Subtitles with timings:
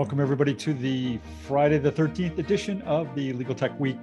[0.00, 3.98] Welcome, everybody, to the Friday the 13th edition of the Legal Tech Week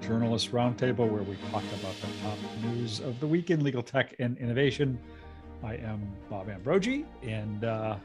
[0.00, 4.16] Journalist Roundtable, where we talk about the top news of the week in legal tech
[4.18, 4.98] and innovation.
[5.62, 7.98] I am Bob Ambrogi, and uh,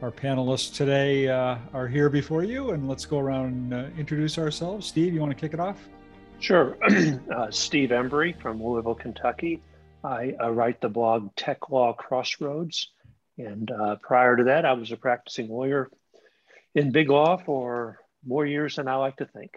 [0.00, 2.70] our panelists today uh, are here before you.
[2.70, 4.86] And let's go around and uh, introduce ourselves.
[4.86, 5.86] Steve, you want to kick it off?
[6.40, 6.78] Sure.
[7.30, 9.60] Uh, Steve Embry from Louisville, Kentucky.
[10.02, 12.88] I, I, write the blog Tech Law Crossroads.
[13.36, 15.90] And uh, prior to that, I was a practicing lawyer
[16.74, 19.50] in big law for more years than I like to think.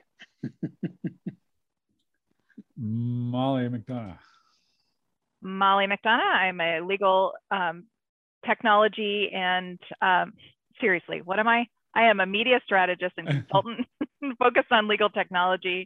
[2.77, 4.17] Molly McDonough.
[5.41, 6.19] Molly McDonough.
[6.19, 7.85] I'm a legal um,
[8.45, 10.33] technology and um,
[10.79, 11.65] seriously, what am I?
[11.93, 13.85] I am a media strategist and consultant
[14.39, 15.85] focused on legal technology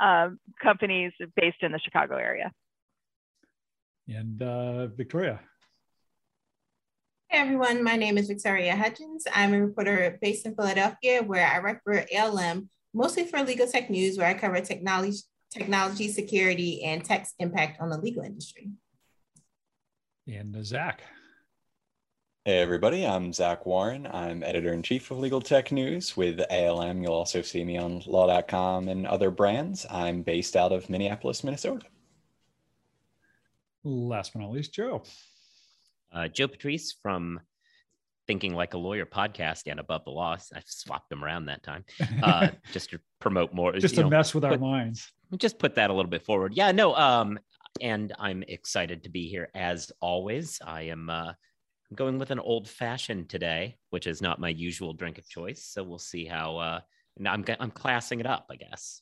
[0.00, 2.50] um, companies based in the Chicago area.
[4.08, 5.40] And uh, Victoria.
[7.34, 9.24] Hey everyone, my name is Victoria Hudgins.
[9.34, 13.90] I'm a reporter based in Philadelphia where I write for ALM, mostly for legal tech
[13.90, 15.18] news, where I cover technology,
[15.50, 18.70] technology security, and tech's impact on the legal industry.
[20.28, 21.02] And uh, Zach.
[22.44, 24.06] Hey everybody, I'm Zach Warren.
[24.06, 27.02] I'm editor in chief of Legal Tech News with ALM.
[27.02, 29.84] You'll also see me on law.com and other brands.
[29.90, 31.86] I'm based out of Minneapolis, Minnesota.
[33.82, 35.02] Last but not least, Joe.
[36.14, 37.40] Uh, Joe Patrice from
[38.26, 40.36] Thinking Like a Lawyer podcast and Above the Law.
[40.54, 41.84] I swapped them around that time
[42.22, 43.72] uh, just to promote more.
[43.72, 45.12] Just to know, mess with put, our minds.
[45.36, 46.54] Just put that a little bit forward.
[46.54, 46.94] Yeah, no.
[46.94, 47.38] Um,
[47.80, 50.60] and I'm excited to be here as always.
[50.64, 51.32] I am uh,
[51.94, 55.64] going with an old fashioned today, which is not my usual drink of choice.
[55.64, 56.58] So we'll see how.
[56.58, 56.80] Uh,
[57.24, 59.00] I'm I'm classing it up, I guess.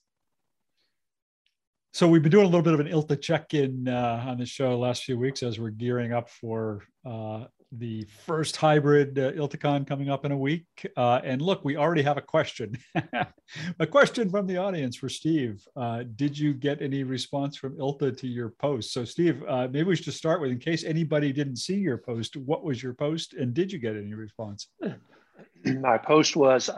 [1.94, 4.78] So we've been doing a little bit of an ILTA check-in uh, on the show
[4.78, 10.08] last few weeks as we're gearing up for uh, the first hybrid uh, ILTACon coming
[10.08, 10.64] up in a week.
[10.96, 12.78] Uh, and look, we already have a question.
[13.78, 15.62] a question from the audience for Steve.
[15.76, 18.94] Uh, did you get any response from ILTA to your post?
[18.94, 22.38] So Steve, uh, maybe we should start with, in case anybody didn't see your post,
[22.38, 24.68] what was your post and did you get any response?
[25.66, 26.70] My post was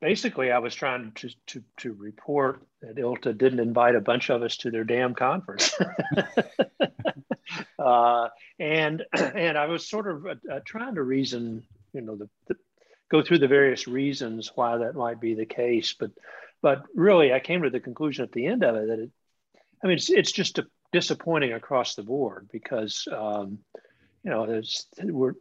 [0.00, 4.42] basically I was trying to, to, to report that ILTA didn't invite a bunch of
[4.42, 5.74] us to their damn conference.
[7.78, 12.28] uh, and, and I was sort of uh, uh, trying to reason, you know, the,
[12.48, 12.56] the,
[13.10, 15.94] go through the various reasons why that might be the case.
[15.98, 16.12] But,
[16.62, 19.10] but really I came to the conclusion at the end of it that it,
[19.82, 23.58] I mean, it's, it's just a, disappointing across the board because, um,
[24.24, 25.34] you know, there's, we're,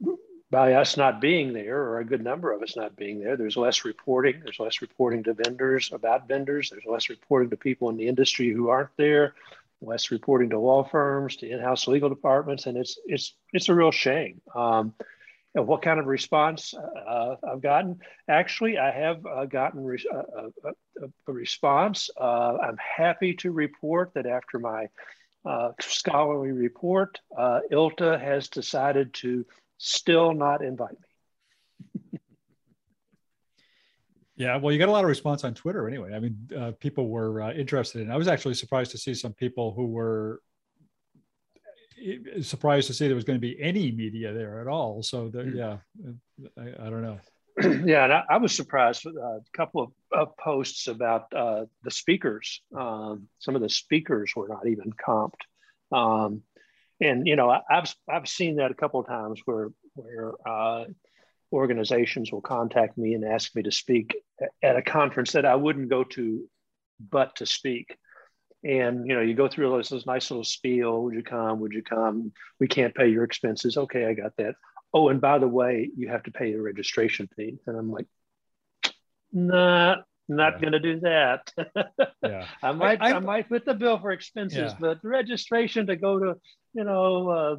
[0.51, 3.57] by us not being there, or a good number of us not being there, there's
[3.57, 4.41] less reporting.
[4.43, 6.69] There's less reporting to vendors about vendors.
[6.69, 9.35] There's less reporting to people in the industry who aren't there.
[9.81, 13.91] Less reporting to law firms, to in-house legal departments, and it's it's it's a real
[13.91, 14.41] shame.
[14.53, 14.93] Um,
[15.55, 17.99] and what kind of response uh, I've gotten?
[18.27, 20.71] Actually, I have uh, gotten re- uh, uh, uh,
[21.01, 22.09] a, a, response.
[22.19, 24.87] Uh, I'm happy to report that after my
[25.79, 29.45] scholarly report, ILTA has decided to
[29.79, 30.95] still not invite
[32.11, 32.13] me.
[34.35, 36.13] yeah, well, you got a lot of response on Twitter anyway.
[36.13, 38.11] I mean, uh, people were uh, interested in.
[38.11, 40.41] I was actually surprised to see some people who were
[42.05, 45.01] eh, surprised to see there was going to be any media there at all.
[45.01, 45.57] So, the, hmm.
[45.57, 45.77] yeah,
[46.57, 47.19] I, I, don't know.
[47.85, 51.91] yeah, and I, I was surprised with a couple of, of posts about uh, the
[51.91, 52.61] speakers.
[52.77, 55.41] Um, some of the speakers were not even comped.
[55.91, 56.43] Um,
[57.01, 60.85] and you know I've I've seen that a couple of times where where uh,
[61.51, 64.15] organizations will contact me and ask me to speak
[64.61, 66.47] at a conference that I wouldn't go to,
[66.99, 67.97] but to speak.
[68.63, 71.03] And you know, you go through this, this nice little spiel.
[71.03, 71.59] Would you come?
[71.61, 72.33] Would you come?
[72.59, 73.77] We can't pay your expenses.
[73.77, 74.55] Okay, I got that.
[74.93, 77.57] Oh, and by the way, you have to pay a registration fee.
[77.67, 78.07] And I'm like,
[79.31, 79.97] nah,
[80.29, 80.59] not yeah.
[80.59, 81.51] going to do that.
[82.23, 82.45] yeah.
[82.63, 84.75] I might, I, I, I, might put the bill for expenses, yeah.
[84.79, 86.35] but registration to go to
[86.73, 87.55] you know, uh,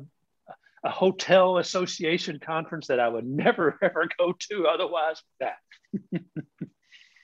[0.84, 5.22] a hotel association conference that I would never ever go to otherwise.
[5.40, 5.56] That.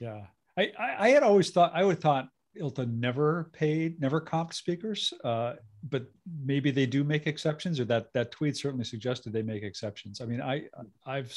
[0.00, 0.22] yeah,
[0.58, 2.28] I, I had always thought I would have thought
[2.60, 5.54] ILTA never paid, never comped speakers, uh,
[5.88, 6.06] but
[6.42, 10.20] maybe they do make exceptions, or that that tweet certainly suggested they make exceptions.
[10.20, 10.64] I mean, I
[11.06, 11.34] I've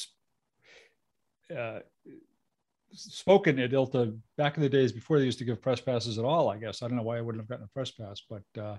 [1.56, 1.80] uh,
[2.94, 6.26] spoken at ILTA back in the days before they used to give press passes at
[6.26, 6.50] all.
[6.50, 8.78] I guess I don't know why I wouldn't have gotten a press pass, but uh,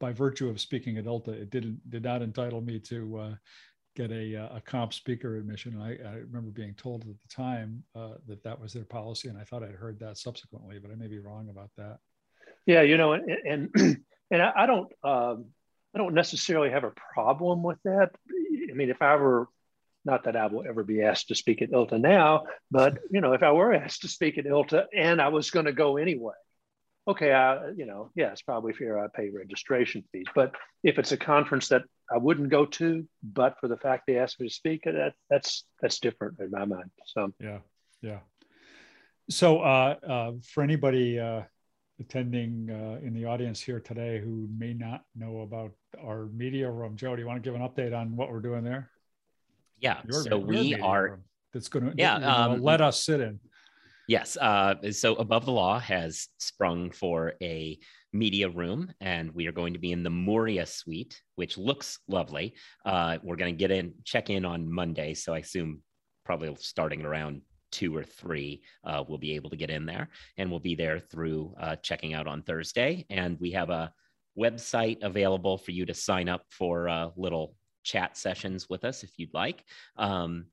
[0.00, 3.34] by virtue of speaking at ILTA, it didn't did not entitle me to uh,
[3.96, 5.80] get a, uh, a comp speaker admission.
[5.80, 9.38] I, I remember being told at the time uh, that that was their policy, and
[9.38, 11.98] I thought I'd heard that subsequently, but I may be wrong about that.
[12.66, 13.70] Yeah, you know, and and,
[14.30, 15.46] and I, don't um,
[15.94, 18.10] I don't necessarily have a problem with that.
[18.70, 19.48] I mean, if I were
[20.04, 23.32] not that I will ever be asked to speak at ILTA now, but you know,
[23.32, 26.34] if I were asked to speak at ILTA and I was going to go anyway,
[27.06, 30.26] okay, I, you know, yeah, it's probably fair I pay registration fees.
[30.34, 34.18] But if it's a conference that I wouldn't go to, but for the fact they
[34.18, 36.90] asked me to speak, that that's that's different in my mind.
[37.06, 37.58] So yeah,
[38.02, 38.20] yeah.
[39.30, 41.42] So uh, uh, for anybody uh,
[41.98, 45.72] attending uh, in the audience here today who may not know about
[46.02, 48.64] our media room, Joe, do you want to give an update on what we're doing
[48.64, 48.90] there?
[49.78, 50.00] Yeah.
[50.10, 51.20] Your, so we are.
[51.52, 53.38] That's going to yeah um, let us sit in.
[54.08, 54.36] Yes.
[54.36, 57.78] Uh, so Above the Law has sprung for a
[58.12, 62.54] media room, and we are going to be in the Moria suite, which looks lovely.
[62.84, 65.14] Uh, we're going to get in, check in on Monday.
[65.14, 65.80] So I assume
[66.24, 67.42] probably starting around
[67.72, 71.00] two or three, uh, we'll be able to get in there, and we'll be there
[71.00, 73.04] through uh, checking out on Thursday.
[73.10, 73.92] And we have a
[74.38, 79.12] website available for you to sign up for a little chat sessions with us if
[79.16, 79.64] you'd like.
[79.96, 80.46] Um,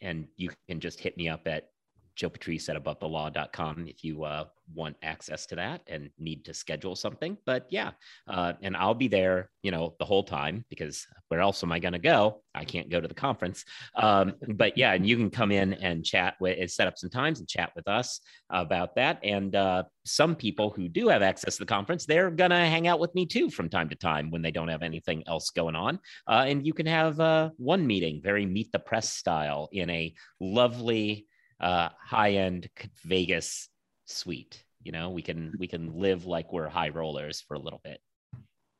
[0.00, 1.70] and you can just hit me up at
[2.14, 4.44] Joe Patrice at abovethelaw.com if you uh,
[4.74, 7.36] want access to that and need to schedule something.
[7.46, 7.92] But yeah,
[8.28, 11.78] uh, and I'll be there, you know, the whole time because where else am I
[11.78, 12.42] going to go?
[12.54, 13.64] I can't go to the conference.
[13.94, 17.38] Um, but yeah, and you can come in and chat with, set up some times
[17.40, 18.20] and chat with us
[18.50, 19.18] about that.
[19.22, 22.86] And uh, some people who do have access to the conference, they're going to hang
[22.86, 25.76] out with me too from time to time when they don't have anything else going
[25.76, 25.98] on.
[26.26, 30.14] Uh, and you can have uh, one meeting, very meet the press style, in a
[30.40, 31.26] lovely
[31.60, 32.68] uh, high end
[33.04, 33.68] Vegas
[34.06, 34.64] suite.
[34.82, 38.00] You know, we can we can live like we're high rollers for a little bit.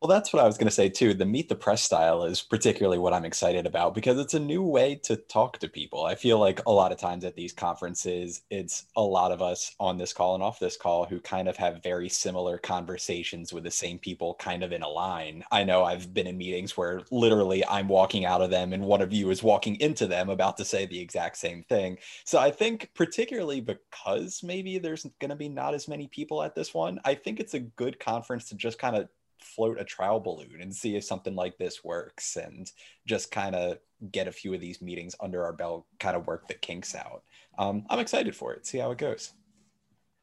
[0.03, 1.15] Well, that's what I was going to say too.
[1.15, 4.63] The meet the press style is particularly what I'm excited about because it's a new
[4.63, 6.05] way to talk to people.
[6.05, 9.75] I feel like a lot of times at these conferences, it's a lot of us
[9.81, 13.65] on this call and off this call who kind of have very similar conversations with
[13.65, 15.43] the same people kind of in a line.
[15.51, 19.01] I know I've been in meetings where literally I'm walking out of them and one
[19.01, 21.97] of you is walking into them about to say the exact same thing.
[22.27, 26.55] So I think, particularly because maybe there's going to be not as many people at
[26.55, 29.09] this one, I think it's a good conference to just kind of
[29.41, 32.71] float a trial balloon and see if something like this works and
[33.07, 33.79] just kind of
[34.11, 37.23] get a few of these meetings under our belt, kind of work the kinks out.
[37.59, 38.67] Um, I'm excited for it.
[38.67, 39.33] See how it goes.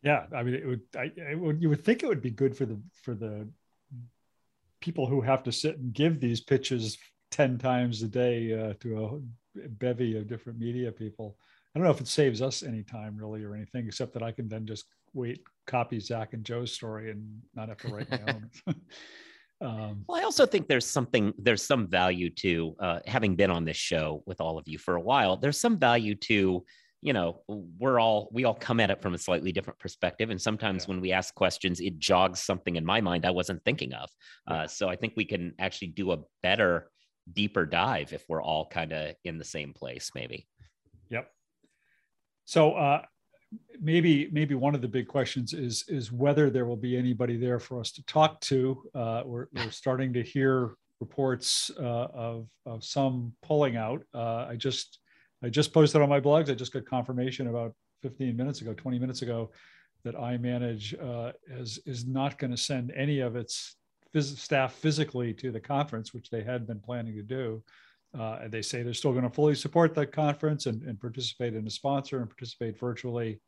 [0.04, 0.81] Yeah, I mean, it would.
[0.98, 3.48] I it would, you would think it would be good for the for the
[4.81, 6.98] people who have to sit and give these pitches
[7.31, 9.21] ten times a day uh, to
[9.63, 11.38] a bevy of different media people.
[11.74, 14.31] I don't know if it saves us any time really or anything, except that I
[14.31, 18.21] can then just wait, copy Zach and Joe's story and not have to write my
[18.27, 18.50] own.
[19.62, 23.65] um, well, I also think there's something, there's some value to uh, having been on
[23.65, 25.38] this show with all of you for a while.
[25.38, 26.63] There's some value to,
[27.01, 30.30] you know, we're all, we all come at it from a slightly different perspective.
[30.30, 30.89] And sometimes yeah.
[30.89, 34.10] when we ask questions, it jogs something in my mind I wasn't thinking of.
[34.48, 34.54] Yeah.
[34.54, 36.89] Uh, so I think we can actually do a better,
[37.31, 40.48] deeper dive if we're all kind of in the same place, maybe.
[41.10, 41.30] Yep.
[42.45, 43.01] So uh,
[43.79, 47.59] maybe maybe one of the big questions is is whether there will be anybody there
[47.59, 48.81] for us to talk to.
[48.95, 54.01] Uh, we're, we're starting to hear reports uh, of of some pulling out.
[54.13, 55.00] Uh, I just
[55.44, 56.50] I just posted on my blogs.
[56.50, 59.51] I just got confirmation about 15 minutes ago, 20 minutes ago,
[60.03, 63.75] that iManage uh, is is not going to send any of its
[64.13, 67.63] phys- staff physically to the conference, which they had been planning to do.
[68.18, 71.65] Uh, they say they're still going to fully support the conference and, and participate in
[71.65, 73.39] a sponsor and participate virtually,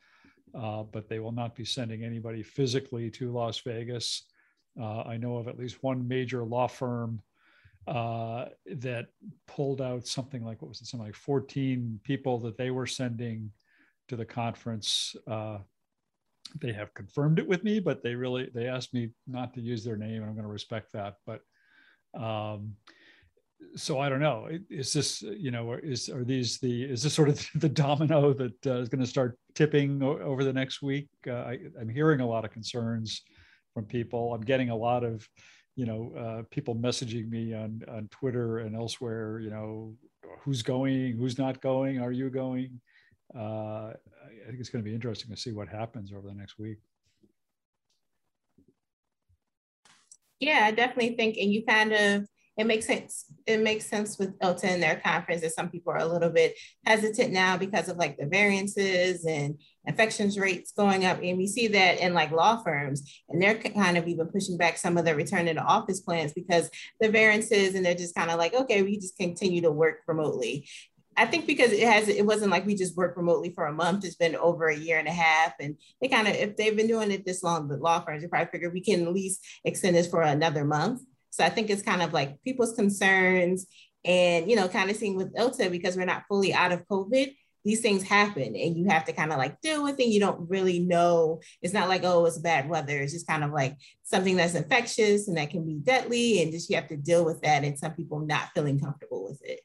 [0.55, 4.23] uh, but they will not be sending anybody physically to Las Vegas.
[4.79, 7.21] Uh, I know of at least one major law firm
[7.87, 9.07] uh, that
[9.47, 13.51] pulled out something like what was it, something like 14 people that they were sending
[14.07, 15.15] to the conference.
[15.27, 15.59] Uh,
[16.59, 19.83] they have confirmed it with me, but they really they asked me not to use
[19.83, 21.17] their name, and I'm going to respect that.
[21.25, 21.41] But
[22.19, 22.75] um,
[23.75, 24.47] so I don't know.
[24.69, 28.67] Is this you know is are these the is this sort of the domino that
[28.67, 31.09] uh, is going to start tipping over the next week?
[31.27, 33.21] Uh, I, am hearing a lot of concerns
[33.73, 34.33] from people.
[34.33, 35.27] I'm getting a lot of
[35.75, 39.39] you know uh, people messaging me on on Twitter and elsewhere.
[39.39, 39.95] You know
[40.39, 42.79] who's going, who's not going, are you going?
[43.35, 46.59] Uh, I think it's going to be interesting to see what happens over the next
[46.59, 46.77] week.
[50.39, 53.25] Yeah, I definitely think, and you kind of it makes sense.
[53.45, 56.55] It makes sense with ILTA and their conference that some people are a little bit
[56.85, 61.19] hesitant now because of like the variances and infections rates going up.
[61.21, 64.77] And we see that in like law firms, and they're kind of even pushing back
[64.77, 66.69] some of the return to office plans because
[67.01, 70.67] the variances, and they're just kind of like, okay, we just continue to work remotely.
[71.17, 74.03] I think because it has, it wasn't like we just worked remotely for a month.
[74.03, 76.87] It's been over a year and a half, and they kind of, if they've been
[76.87, 80.07] doing it this long, the law firms, probably figure we can at least extend this
[80.07, 81.01] for another month.
[81.35, 83.67] So I think it's kind of like people's concerns
[84.05, 87.35] And, you know, kind of seeing with ILTA, because we're not fully out of COVID,
[87.63, 90.05] these things happen and you have to kind of like deal with it.
[90.07, 91.41] You don't really know.
[91.63, 92.99] It's not like, oh, it's bad weather.
[92.99, 96.43] It's just kind of like something that's infectious and that can be deadly.
[96.43, 97.63] And just you have to deal with that.
[97.63, 99.61] And some people not feeling comfortable with it.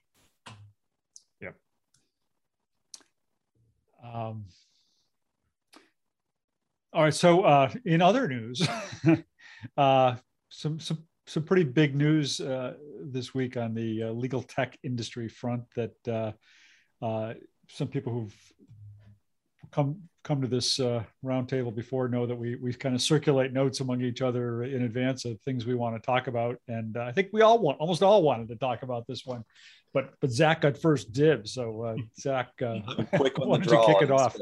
[1.43, 1.51] Yeah.
[4.03, 4.47] Um,
[6.95, 7.15] all right.
[7.15, 8.67] So uh, in other news,
[9.77, 10.17] uh,
[10.49, 15.29] some some some pretty big news uh, this week on the uh, legal tech industry
[15.29, 16.33] front that uh,
[17.05, 17.35] uh,
[17.69, 18.53] some people who've
[19.71, 23.81] come come to this uh, roundtable before know that we we kind of circulate notes
[23.81, 27.13] among each other in advance of things we want to talk about, and uh, I
[27.13, 29.45] think we all want almost all wanted to talk about this one,
[29.93, 32.81] but but Zach got first dibs, so uh, Zach, uh,
[33.17, 34.37] quick why don't you kick it off?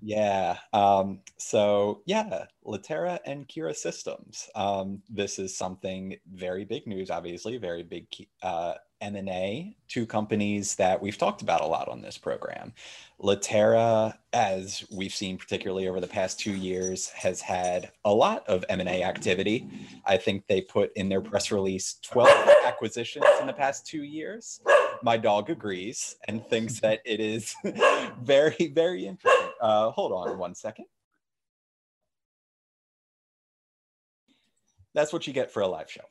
[0.00, 4.48] Yeah, um, so yeah, Litera and Kira Systems.
[4.54, 8.06] Um, this is something very big news, obviously, very big
[8.42, 12.72] uh, M&A, two companies that we've talked about a lot on this program.
[13.18, 18.64] Litera, as we've seen particularly over the past two years, has had a lot of
[18.68, 19.68] M&A activity.
[20.06, 22.28] I think they put in their press release 12
[22.64, 24.60] acquisitions in the past two years.
[25.02, 27.54] My dog agrees and thinks that it is
[28.22, 29.50] very, very interesting.
[29.60, 30.86] Uh, hold on one second.
[34.94, 36.02] that's what you get for a live show.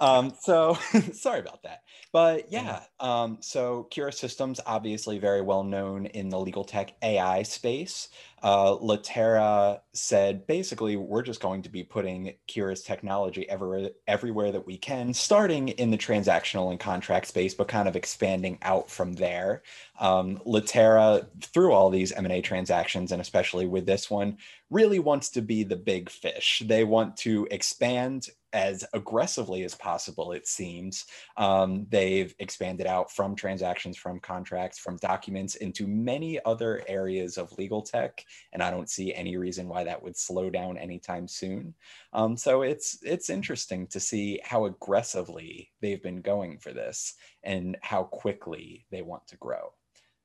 [0.00, 0.74] Um, so
[1.12, 1.82] sorry about that.
[2.12, 7.42] But yeah, um, so Kira Systems, obviously very well known in the legal tech AI
[7.44, 8.08] space.
[8.42, 14.66] Uh, Litera said basically, we're just going to be putting Kira's technology everywhere, everywhere that
[14.66, 19.12] we can, starting in the transactional and contract space, but kind of expanding out from
[19.12, 19.62] there.
[20.00, 24.38] Um, Litera, through all these M&A transactions, and especially with this one,
[24.70, 26.62] really wants to be the big fish.
[26.64, 31.06] They want to expand as aggressively as possible, it seems.
[31.36, 37.56] Um, they've expanded out from transactions, from contracts, from documents into many other areas of
[37.58, 41.74] legal tech and I don't see any reason why that would slow down anytime soon.
[42.12, 47.76] Um, so it's it's interesting to see how aggressively they've been going for this and
[47.82, 49.72] how quickly they want to grow.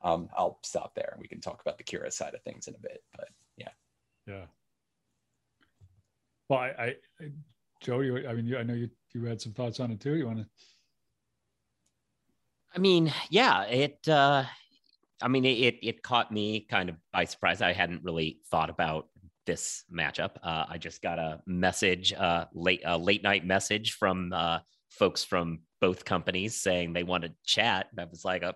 [0.01, 1.17] Um, I'll stop there.
[1.19, 3.69] We can talk about the Kira side of things in a bit, but yeah.
[4.27, 4.45] Yeah.
[6.49, 7.31] Well, I, I
[7.85, 10.15] Joe, I mean, you, I know you you had some thoughts on it too.
[10.15, 10.47] You want to?
[12.75, 14.07] I mean, yeah, it.
[14.07, 14.43] uh
[15.21, 17.61] I mean, it it caught me kind of by surprise.
[17.61, 19.07] I hadn't really thought about
[19.45, 20.31] this matchup.
[20.43, 25.23] Uh, I just got a message, uh, late a late night message from uh, folks
[25.23, 27.87] from both companies saying they want to chat.
[27.91, 28.53] And I was like, uh,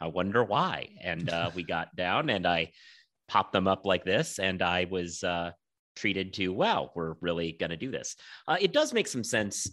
[0.00, 0.88] I wonder why.
[1.02, 2.72] And uh, we got down, and I
[3.28, 5.52] popped them up like this, and I was uh,
[5.96, 8.16] treated to, wow, we're really going to do this.
[8.60, 9.70] it does make some sense.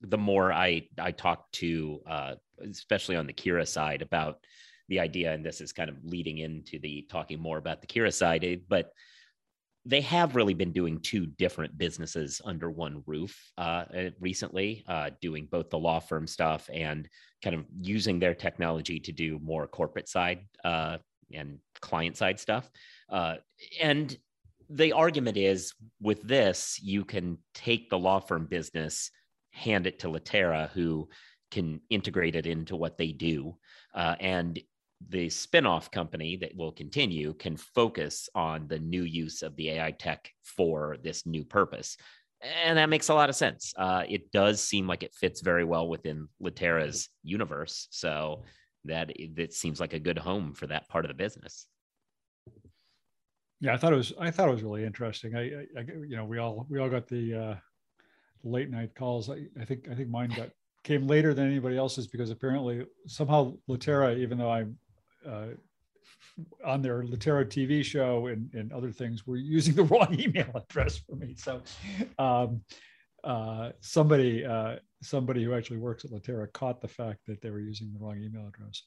[0.00, 2.00] the more I I talk to,
[2.60, 4.38] especially on the Kira side, about
[4.88, 8.12] the idea, and this is kind of leading into the talking more about the Kira
[8.12, 8.92] side, eh, but
[9.86, 15.10] they have really been doing two different businesses under one roof uh, eh, recently, uh,
[15.20, 17.08] doing both the law firm stuff and
[17.42, 20.96] kind of using their technology to do more corporate side uh,
[21.32, 22.70] and client side stuff.
[23.10, 23.36] Uh,
[23.80, 24.16] and
[24.68, 29.10] the argument is with this, you can take the law firm business,
[29.50, 31.08] hand it to Litera, who
[31.50, 33.56] can integrate it into what they do.
[33.94, 34.58] Uh, and
[35.08, 39.90] the spin-off company that will continue can focus on the new use of the AI
[39.90, 41.96] tech for this new purpose.
[42.64, 43.72] And that makes a lot of sense.
[43.76, 47.86] Uh, it does seem like it fits very well within Litera's universe.
[47.90, 48.44] So
[48.84, 51.66] that it seems like a good home for that part of the business.
[53.64, 54.12] Yeah, I thought it was.
[54.20, 55.34] I thought it was really interesting.
[55.34, 57.54] I, I, I you know, we all we all got the uh,
[58.42, 59.30] late night calls.
[59.30, 60.50] I, I think I think mine got
[60.82, 64.76] came later than anybody else's because apparently somehow Litera, even though I'm
[65.26, 65.46] uh,
[66.62, 70.98] on their Litera TV show and, and other things were using the wrong email address
[70.98, 71.34] for me.
[71.34, 71.62] So
[72.18, 72.60] um,
[73.24, 77.60] uh, somebody uh, somebody who actually works at Litera caught the fact that they were
[77.60, 78.82] using the wrong email address.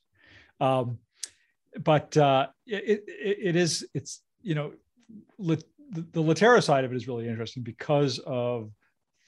[0.61, 0.99] Um,
[1.83, 4.73] but uh, it, it, it is it's you know
[5.37, 8.71] lit, the, the Litera side of it is really interesting because of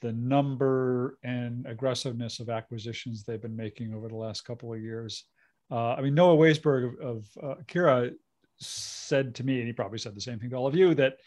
[0.00, 5.24] the number and aggressiveness of acquisitions they've been making over the last couple of years.
[5.70, 8.12] Uh, I mean, Noah Weisberg of, of uh, Kira
[8.58, 11.18] said to me, and he probably said the same thing to all of you, that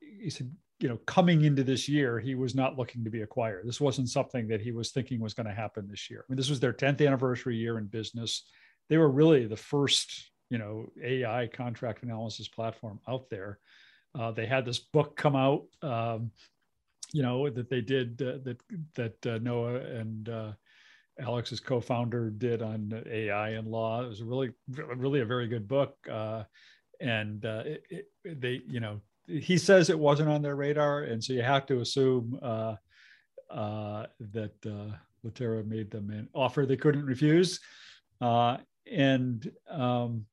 [0.00, 3.66] he said, you know, coming into this year, he was not looking to be acquired.
[3.66, 6.20] This wasn't something that he was thinking was going to happen this year.
[6.20, 8.44] I mean, this was their 10th anniversary year in business.
[8.88, 13.58] They were really the first, you know, AI contract analysis platform out there.
[14.18, 16.30] Uh, they had this book come out, um,
[17.12, 18.60] you know, that they did uh, that
[18.94, 20.52] that uh, Noah and uh,
[21.20, 24.02] Alex's co-founder did on AI and law.
[24.02, 25.96] It was really, really a very good book.
[26.10, 26.44] Uh,
[27.00, 27.84] and uh, it,
[28.24, 31.66] it, they, you know, he says it wasn't on their radar, and so you have
[31.66, 32.38] to assume
[33.50, 37.60] that Litera made them an offer they couldn't refuse.
[38.20, 38.56] Uh,
[38.90, 40.26] and, um,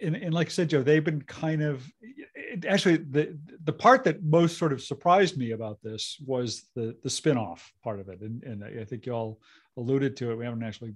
[0.00, 1.86] and, and like I said, Joe, they've been kind of
[2.68, 7.08] actually the the part that most sort of surprised me about this was the the
[7.08, 9.40] spinoff part of it, and, and I think you all
[9.76, 10.36] alluded to it.
[10.36, 10.94] We haven't actually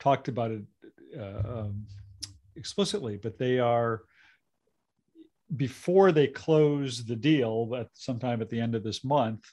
[0.00, 0.62] talked about it
[1.18, 1.86] uh, um,
[2.56, 4.02] explicitly, but they are
[5.56, 9.44] before they close the deal at sometime at the end of this month,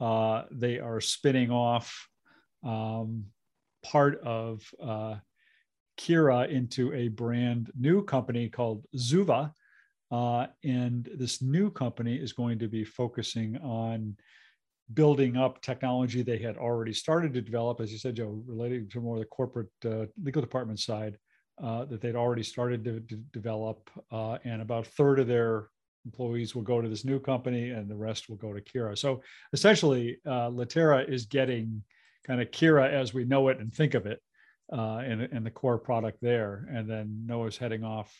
[0.00, 2.08] uh, they are spinning off
[2.64, 3.24] um,
[3.82, 5.16] part of uh,
[5.98, 9.52] Kira into a brand new company called Zuva.
[10.10, 14.16] Uh, and this new company is going to be focusing on
[14.94, 19.00] building up technology they had already started to develop, as you said, Joe, relating to
[19.00, 21.16] more the corporate uh, legal department side
[21.62, 23.90] uh, that they'd already started to, to develop.
[24.10, 25.68] Uh, and about a third of their
[26.04, 28.98] employees will go to this new company and the rest will go to Kira.
[28.98, 29.22] So
[29.52, 31.82] essentially, uh, Litera is getting
[32.26, 34.20] kind of Kira as we know it and think of it
[34.72, 36.68] uh, and, and the core product there.
[36.70, 38.12] And then Noah's heading off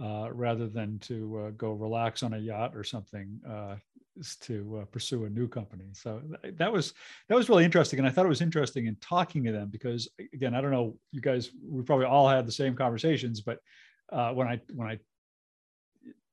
[0.00, 3.76] uh, rather than to uh, go relax on a yacht or something uh,
[4.16, 5.86] is to uh, pursue a new company.
[5.92, 6.94] So that was
[7.28, 10.08] that was really interesting, and I thought it was interesting in talking to them because
[10.34, 13.58] again, I don't know, you guys, we probably all had the same conversations, but
[14.10, 14.98] uh, when I when I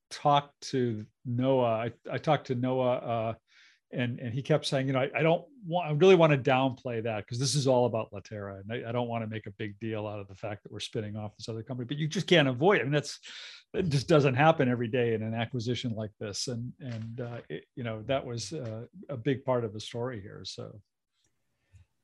[0.10, 3.34] talked to Noah, I, I talked to Noah uh,
[3.92, 6.38] and and he kept saying, you know, I, I don't want, I really want to
[6.38, 9.48] downplay that because this is all about Litera, and I, I, don't want to make
[9.48, 11.88] a big deal out of the fact that we're spinning off this other company.
[11.88, 12.82] But you just can't avoid.
[12.82, 13.20] I mean, that's
[13.74, 17.66] it just doesn't happen every day in an acquisition like this, and and uh, it,
[17.76, 20.42] you know that was uh, a big part of the story here.
[20.44, 20.80] So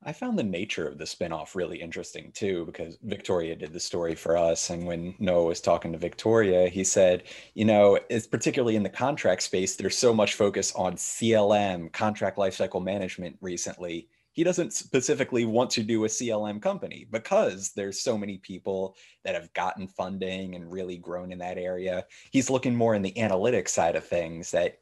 [0.08, 4.14] I found the nature of the spinoff really interesting too, because Victoria did the story
[4.14, 4.70] for us.
[4.70, 7.24] And when Noah was talking to Victoria, he said,
[7.56, 12.38] you know, it's particularly in the contract space, there's so much focus on CLM, contract
[12.38, 14.08] lifecycle management recently.
[14.34, 19.34] He doesn't specifically want to do a CLM company because there's so many people that
[19.34, 22.06] have gotten funding and really grown in that area.
[22.32, 24.78] He's looking more in the analytics side of things that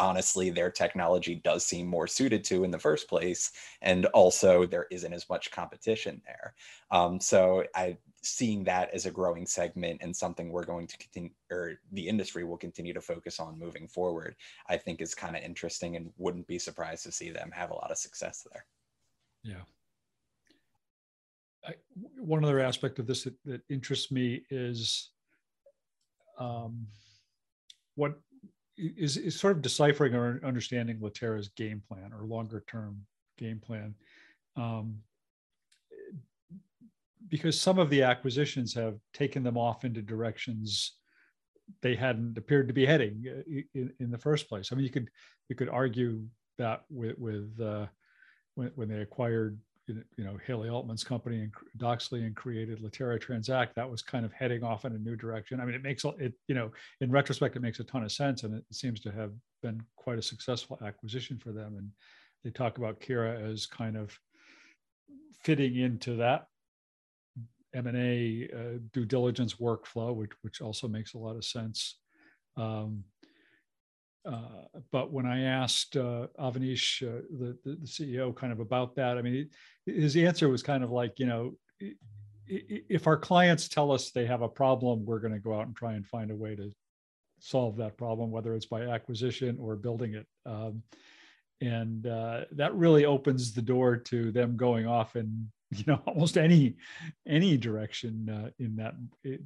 [0.00, 4.86] honestly their technology does seem more suited to in the first place and also there
[4.90, 6.54] isn't as much competition there.
[6.90, 11.30] Um, so i seeing that as a growing segment and something we're going to continue
[11.50, 14.36] or the industry will continue to focus on moving forward
[14.68, 17.74] i think is kind of interesting and wouldn't be surprised to see them have a
[17.74, 18.66] lot of success there.
[19.42, 19.62] Yeah.
[21.64, 21.74] I,
[22.18, 25.10] one other aspect of this that, that interests me is
[26.38, 26.86] um,
[27.96, 28.18] what
[28.80, 33.02] is, is sort of deciphering or understanding Litera's game plan or longer term
[33.38, 33.94] game plan.
[34.56, 34.98] Um,
[37.28, 40.96] because some of the acquisitions have taken them off into directions
[41.82, 43.42] they hadn't appeared to be heading uh,
[43.74, 44.70] in, in the first place.
[44.70, 45.10] I mean, you could
[45.48, 46.24] you could argue
[46.58, 47.86] that with with uh,
[48.54, 49.58] when, when they acquired
[50.16, 54.32] you know Haley Altman's company and Doxly and created Litera Transact, that was kind of
[54.32, 55.60] heading off in a new direction.
[55.60, 58.42] I mean, it makes it you know in retrospect it makes a ton of sense,
[58.42, 61.76] and it seems to have been quite a successful acquisition for them.
[61.76, 61.90] And
[62.44, 64.18] they talk about Kira as kind of
[65.42, 66.46] fitting into that
[67.74, 71.98] M&A uh, due diligence workflow, which which also makes a lot of sense.
[72.56, 73.04] Um,
[74.24, 78.94] uh, but when I asked uh, Avaneesh, uh, the, the, the, CEO, kind of about
[78.96, 79.48] that, I mean,
[79.86, 81.54] his answer was kind of like, you know,
[82.46, 85.76] if our clients tell us they have a problem, we're going to go out and
[85.76, 86.70] try and find a way to
[87.38, 90.26] solve that problem, whether it's by acquisition or building it.
[90.44, 90.82] Um,
[91.62, 96.36] and uh, that really opens the door to them going off in, you know, almost
[96.36, 96.76] any
[97.26, 98.94] any direction uh, in that,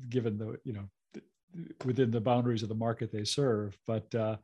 [0.09, 0.89] given the, you know,
[1.85, 3.77] within the boundaries of the market they serve.
[3.87, 4.37] But uh,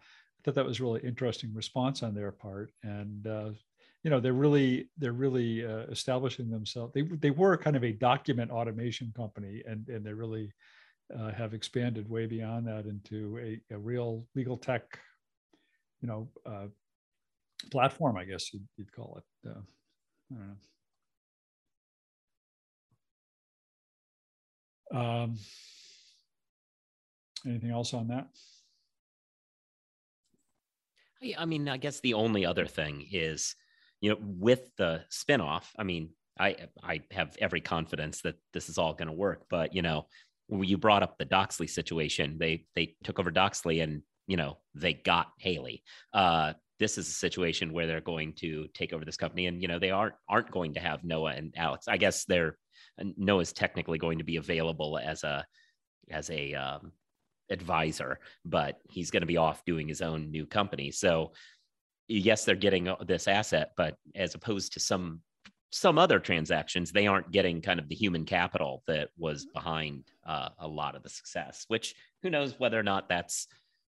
[0.44, 3.50] Thought that was really interesting response on their part, and uh,
[4.02, 6.92] you know they're really they're really uh, establishing themselves.
[6.94, 10.52] They they were kind of a document automation company, and and they really
[11.18, 14.98] uh, have expanded way beyond that into a, a real legal tech,
[16.00, 16.66] you know, uh,
[17.70, 18.16] platform.
[18.16, 19.50] I guess you'd, you'd call it.
[19.50, 19.60] Uh,
[20.32, 20.56] I don't know.
[24.92, 25.36] Um,
[27.46, 28.28] anything else on that?
[31.38, 33.54] I mean, I guess the only other thing is,
[34.00, 38.78] you know, with the spinoff, I mean, I I have every confidence that this is
[38.78, 39.44] all going to work.
[39.50, 40.06] But you know,
[40.48, 42.38] you brought up the Doxly situation.
[42.38, 45.82] They they took over Doxly, and you know, they got Haley.
[46.14, 49.68] Uh, this is a situation where they're going to take over this company and you
[49.68, 52.56] know they aren't aren't going to have noah and alex i guess they're
[53.18, 55.44] noah's technically going to be available as a
[56.10, 56.90] as a um,
[57.50, 61.32] advisor but he's going to be off doing his own new company so
[62.08, 65.20] yes they're getting this asset but as opposed to some
[65.72, 70.48] some other transactions they aren't getting kind of the human capital that was behind uh,
[70.58, 73.46] a lot of the success which who knows whether or not that's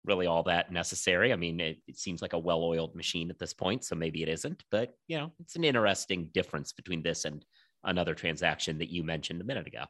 [0.08, 1.34] really all that necessary.
[1.34, 4.24] I mean, it, it seems like a well oiled machine at this point, so maybe
[4.24, 7.46] it isn't, but you know, it's an interesting difference between this and
[7.84, 9.84] another transaction that you mentioned a minute ago.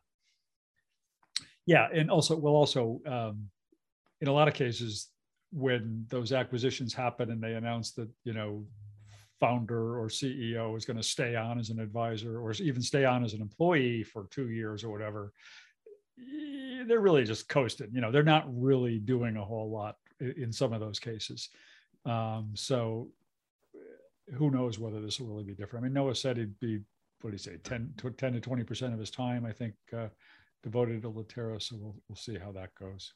[1.66, 1.88] Yeah.
[1.94, 3.50] And also, well, also, um,
[4.22, 5.10] in a lot of cases,
[5.52, 8.66] when those acquisitions happen and they announce that, you know,
[9.40, 13.24] founder or CEO is going to stay on as an advisor or even stay on
[13.24, 15.32] as an employee for two years or whatever,
[16.88, 17.90] they're really just coasting.
[17.94, 21.50] You know, they're not really doing a whole lot in some of those cases.
[22.06, 23.10] Um, so
[24.34, 25.84] who knows whether this will really be different.
[25.84, 26.82] I mean, Noah said he'd be,
[27.22, 30.08] what do you say, 10 to 10 to 20% of his time, I think, uh,
[30.64, 31.62] devoted to Litera.
[31.62, 33.14] So we'll, we'll see how that goes.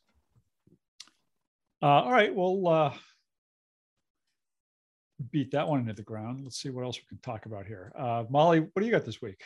[1.81, 2.93] Uh, all right, well, uh,
[5.31, 6.41] beat that one into the ground.
[6.43, 7.91] Let's see what else we can talk about here.
[7.97, 9.41] Uh, Molly, what do you got this week?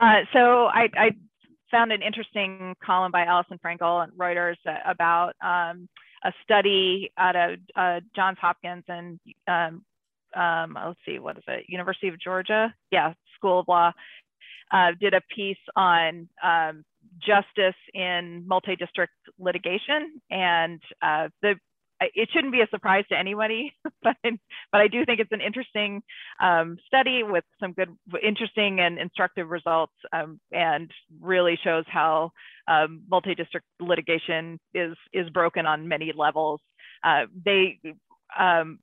[0.00, 1.10] Uh, so I, I,
[1.70, 4.54] found an interesting column by Alison Frankel and Reuters
[4.86, 5.88] about um,
[6.24, 9.82] a study out of uh, Johns Hopkins and um,
[10.36, 11.64] um, let's see, what is it?
[11.68, 12.72] University of Georgia?
[12.92, 13.92] Yeah, School of Law.
[14.70, 16.84] Uh, did a piece on um,
[17.20, 21.54] justice in multi-district litigation, and uh, the
[22.00, 23.72] it shouldn't be a surprise to anybody,
[24.02, 26.02] but but I do think it's an interesting
[26.40, 27.88] um, study with some good,
[28.22, 32.32] interesting and instructive results, um, and really shows how
[32.68, 36.60] um, multi-district litigation is is broken on many levels.
[37.02, 37.78] Uh, they
[38.38, 38.78] um,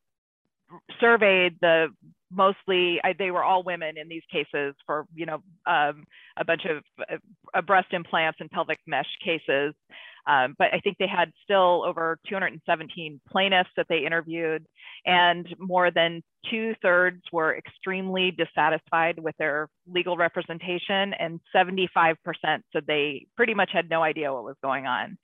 [0.99, 1.87] surveyed the
[2.31, 6.05] mostly I, they were all women in these cases for you know um,
[6.37, 6.83] a bunch of
[7.53, 9.73] uh, breast implants and pelvic mesh cases
[10.27, 14.65] um, but I think they had still over 217 plaintiffs that they interviewed,
[15.05, 22.63] and more than two thirds were extremely dissatisfied with their legal representation, and 75% said
[22.87, 25.17] they pretty much had no idea what was going on.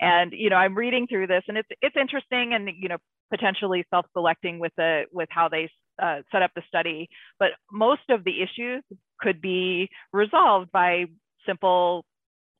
[0.00, 2.96] And you know, I'm reading through this, and it's it's interesting, and you know,
[3.30, 5.68] potentially self-selecting with the with how they
[6.00, 7.08] uh, set up the study.
[7.38, 8.82] But most of the issues
[9.20, 11.06] could be resolved by
[11.46, 12.04] simple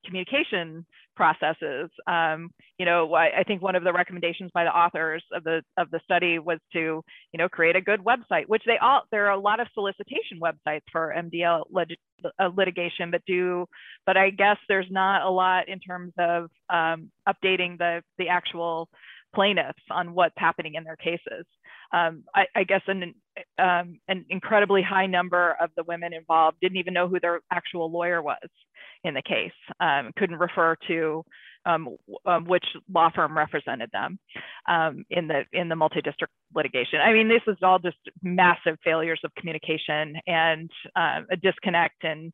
[0.05, 1.91] communication processes.
[2.07, 5.63] Um, you know, I, I, think one of the recommendations by the authors of the
[5.77, 9.27] of the study was to, you know, create a good website, which they all there
[9.27, 11.91] are a lot of solicitation websites for MDL lit,
[12.25, 13.67] uh, litigation, but do,
[14.07, 18.89] but I guess there's not a lot in terms of um, updating the the actual
[19.35, 21.45] plaintiffs on what's happening in their cases.
[21.93, 23.15] Um, I, I, guess an,
[23.59, 27.91] um, an incredibly high number of the women involved didn't even know who their actual
[27.91, 28.39] lawyer was
[29.05, 31.25] in the case, um, couldn't refer to
[31.67, 34.19] um, um, which law firm represented them
[34.69, 37.01] um, in the in the multi-district litigation.
[37.01, 42.33] I mean, this is all just massive failures of communication and uh, a disconnect and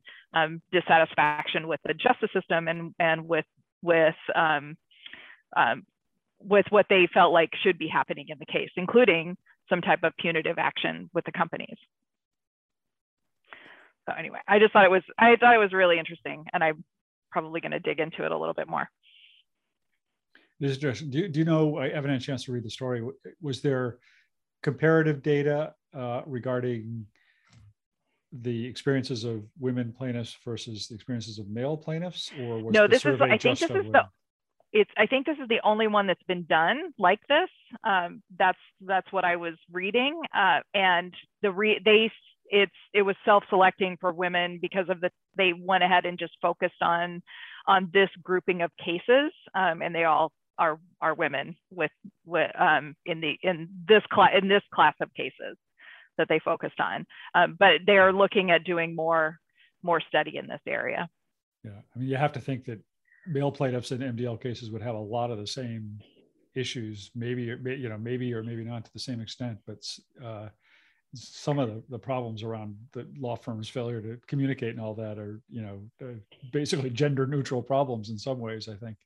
[0.73, 3.47] dissatisfaction with the justice system and and with
[3.83, 4.15] with
[6.41, 9.37] with what they felt like should be happening in the case, including
[9.69, 11.77] some type of punitive action with the companies.
[14.09, 16.85] So anyway, I just thought it was I thought it was really interesting, and I'm
[17.31, 18.89] probably going to dig into it a little bit more.
[20.61, 21.11] This is interesting.
[21.11, 21.79] Do, do you know?
[21.79, 23.03] I haven't had a chance to read the story.
[23.41, 23.99] Was there
[24.63, 27.07] comparative data uh, regarding
[28.33, 32.87] the experiences of women plaintiffs versus the experiences of male plaintiffs, or was no?
[32.87, 33.93] This is I think this is women?
[33.93, 34.05] the
[34.73, 37.49] it's I think this is the only one that's been done like this.
[37.85, 42.11] Um, that's that's what I was reading, uh, and the re- they
[42.49, 46.83] it's it was self-selecting for women because of the they went ahead and just focused
[46.83, 47.23] on
[47.67, 51.91] on this grouping of cases, um, and they all are are women with
[52.25, 55.57] with um, in the in this class in this class of cases
[56.19, 59.39] that they focused on, um, but they are looking at doing more
[59.83, 61.09] more study in this area.
[61.65, 62.81] Yeah, I mean, you have to think that
[63.27, 65.99] male plaintiffs in MDL cases would have a lot of the same
[66.55, 69.85] issues, maybe you know, maybe or maybe not to the same extent, but
[70.25, 70.49] uh,
[71.15, 75.19] some of the, the problems around the law firm's failure to communicate and all that
[75.19, 76.15] are, you know, uh,
[76.53, 78.97] basically gender neutral problems in some ways, I think.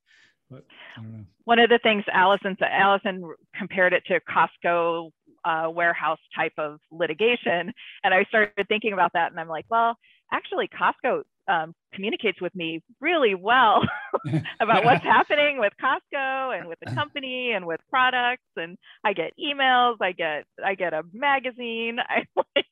[0.51, 0.65] But
[0.97, 1.25] I don't know.
[1.45, 3.23] One of the things Alison Alison
[3.55, 5.11] compared it to Costco
[5.45, 7.73] uh, warehouse type of litigation.
[8.05, 9.97] And I started thinking about that and I'm like, well,
[10.33, 13.83] actually Costco um, communicates with me really well
[14.61, 18.43] about what's happening with Costco and with the company and with products.
[18.57, 22.67] And I get emails, I get I get a magazine, I like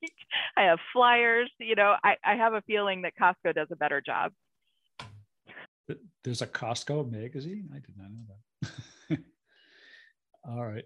[0.57, 1.50] I have flyers.
[1.59, 4.33] You know, I, I have a feeling that Costco does a better job.
[6.22, 7.70] There's a Costco magazine.
[7.74, 9.18] I did not know that.
[10.44, 10.85] All right.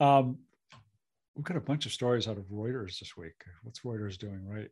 [0.00, 0.38] Um,
[1.34, 3.44] we've got a bunch of stories out of Reuters this week.
[3.62, 4.70] What's Reuters doing right?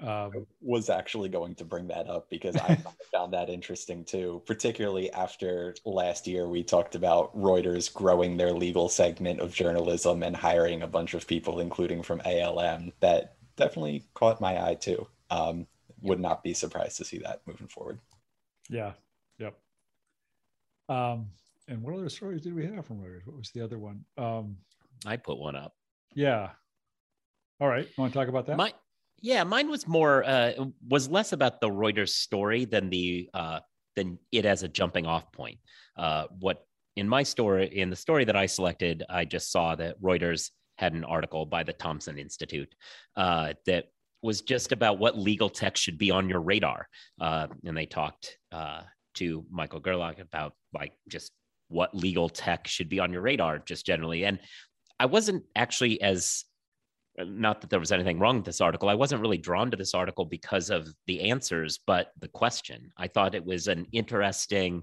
[0.00, 2.78] Um, I was actually going to bring that up because I
[3.12, 8.88] found that interesting too, particularly after last year we talked about Reuters growing their legal
[8.88, 12.92] segment of journalism and hiring a bunch of people, including from ALM.
[13.00, 15.06] That definitely caught my eye too.
[15.30, 15.66] Um,
[16.00, 17.98] would not be surprised to see that moving forward.
[18.70, 18.92] Yeah.
[19.38, 19.58] Yep.
[20.88, 21.26] Um,
[21.66, 23.26] and what other stories did we have from Reuters?
[23.26, 24.04] What was the other one?
[24.16, 24.56] Um,
[25.04, 25.74] I put one up.
[26.14, 26.50] Yeah.
[27.60, 27.84] All right.
[27.84, 28.56] You want to talk about that?
[28.56, 28.72] My,
[29.20, 30.52] yeah, mine was more uh,
[30.86, 33.60] was less about the Reuters story than the uh,
[33.96, 35.58] than it as a jumping off point.
[35.96, 36.64] Uh, what
[36.96, 40.92] in my story in the story that I selected, I just saw that Reuters had
[40.92, 42.72] an article by the Thomson Institute
[43.16, 43.86] uh, that
[44.22, 46.88] was just about what legal tech should be on your radar,
[47.20, 48.82] uh, and they talked uh,
[49.14, 51.32] to Michael Gerlach about like just
[51.68, 54.24] what legal tech should be on your radar, just generally.
[54.24, 54.38] And
[55.00, 56.44] I wasn't actually as
[57.26, 58.88] not that there was anything wrong with this article.
[58.88, 62.92] I wasn't really drawn to this article because of the answers, but the question.
[62.96, 64.82] I thought it was an interesting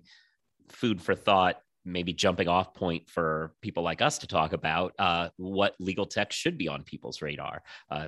[0.70, 5.30] food for thought, maybe jumping off point for people like us to talk about uh,
[5.38, 7.62] what legal tech should be on people's radar.
[7.90, 8.08] Uh,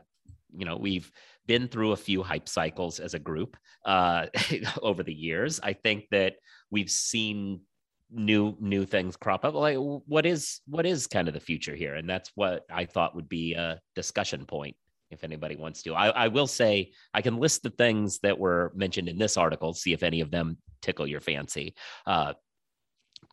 [0.56, 1.12] you know, we've
[1.46, 4.26] been through a few hype cycles as a group uh,
[4.82, 5.60] over the years.
[5.62, 6.36] I think that
[6.72, 7.62] we've seen
[8.10, 11.96] new new things crop up like what is what is kind of the future here?
[11.96, 14.76] And that's what i thought would be a discussion point
[15.10, 15.94] if anybody wants to.
[15.94, 19.74] I, I will say i can list the things that were mentioned in this article
[19.74, 21.76] see if any of them tickle your fancy.
[22.06, 22.34] Uh,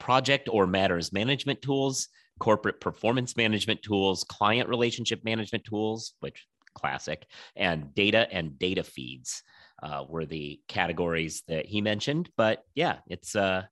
[0.00, 2.08] project or matters management tools
[2.40, 9.42] corporate performance management tools client relationship management tools which classic and data and data feeds
[9.82, 12.28] uh, were the categories that he mentioned.
[12.36, 13.62] But yeah it's uh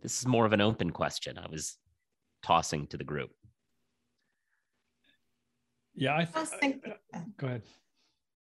[0.00, 1.38] this is more of an open question.
[1.38, 1.76] I was
[2.42, 3.30] tossing to the group.
[5.94, 6.92] Yeah, I, th- I was thinking.
[7.36, 7.62] Go ahead.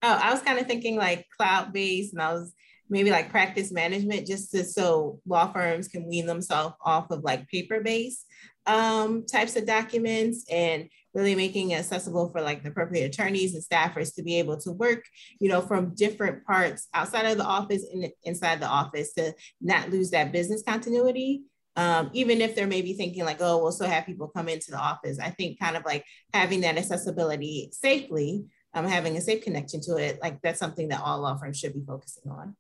[0.01, 2.53] Oh, I was kind of thinking like cloud based, and I was
[2.89, 7.47] maybe like practice management, just to so law firms can wean themselves off of like
[7.47, 8.25] paper based
[8.65, 13.63] um, types of documents and really making it accessible for like the appropriate attorneys and
[13.63, 15.03] staffers to be able to work,
[15.39, 19.89] you know, from different parts outside of the office and inside the office to not
[19.89, 21.43] lose that business continuity.
[21.75, 24.77] Um, even if they're maybe thinking like, oh, we'll still have people come into the
[24.77, 25.17] office.
[25.19, 28.45] I think kind of like having that accessibility safely,
[28.75, 31.73] um, having a safe connection to it, like that's something that all law firms should
[31.73, 32.55] be focusing on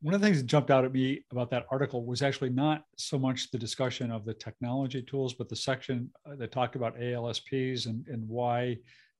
[0.00, 2.84] one of the things that jumped out at me about that article was actually not
[2.96, 6.98] so much the discussion of the technology tools, but the section uh, that talked about
[6.98, 8.76] ALSPs and, and why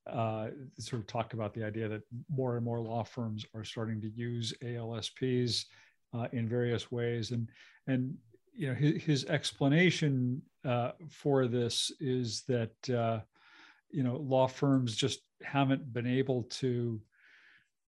[0.06, 4.00] uh, sort of talked about the idea that more and more law firms are starting
[4.00, 5.64] to use ALSPs
[6.14, 7.30] uh, in various ways.
[7.30, 7.48] And,
[7.86, 8.14] and
[8.54, 13.20] you know, his, his explanation uh, for this is that, uh,
[13.90, 17.00] you know, law firms just haven't been able to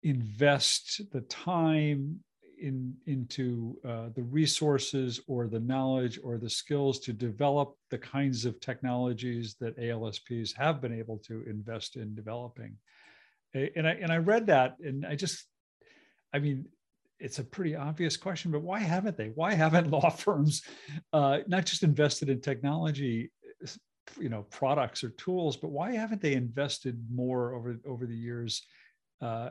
[0.02, 2.20] invest the time
[2.60, 8.44] in, into uh, the resources or the knowledge or the skills to develop the kinds
[8.44, 12.76] of technologies that ALSPs have been able to invest in developing.
[13.54, 15.44] And I, and I read that and I just,
[16.32, 16.66] I mean,
[17.18, 19.30] it's a pretty obvious question, but why haven't they?
[19.34, 20.62] Why haven't law firms
[21.12, 23.30] uh, not just invested in technology,
[24.20, 28.62] you know, products or tools, but why haven't they invested more over over the years
[29.20, 29.50] uh,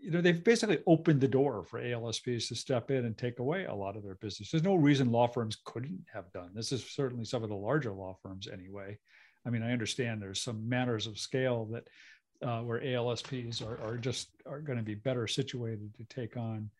[0.00, 3.64] you know, they've basically opened the door for ALSPs to step in and take away
[3.64, 4.50] a lot of their business.
[4.50, 6.72] There's no reason law firms couldn't have done this.
[6.72, 8.98] Is certainly some of the larger law firms anyway.
[9.46, 11.88] I mean, I understand there's some matters of scale that
[12.46, 16.70] uh, where ALSPs are, are just are going to be better situated to take on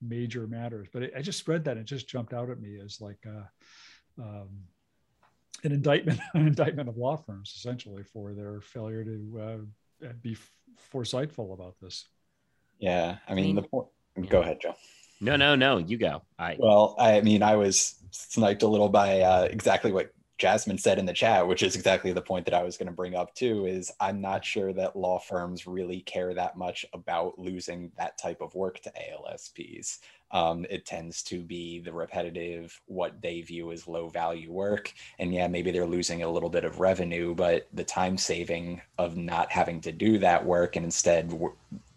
[0.00, 0.88] major matters.
[0.92, 3.18] But I, I just read that and it just jumped out at me as like
[3.26, 4.48] uh, um,
[5.64, 9.40] an indictment, an indictment of law firms essentially for their failure to
[10.04, 10.36] uh, be
[10.92, 12.06] foresightful about this.
[12.80, 13.88] Yeah, I mean, the point.
[14.28, 14.74] Go ahead, Joe.
[15.20, 15.78] No, no, no.
[15.78, 16.22] You go.
[16.38, 20.98] I well, I mean, I was sniped a little by uh, exactly what Jasmine said
[20.98, 23.34] in the chat, which is exactly the point that I was going to bring up
[23.34, 23.66] too.
[23.66, 28.40] Is I'm not sure that law firms really care that much about losing that type
[28.40, 29.98] of work to ALSPs.
[30.32, 34.92] Um, it tends to be the repetitive, what they view as low value work.
[35.18, 39.16] And yeah, maybe they're losing a little bit of revenue, but the time saving of
[39.16, 41.32] not having to do that work and instead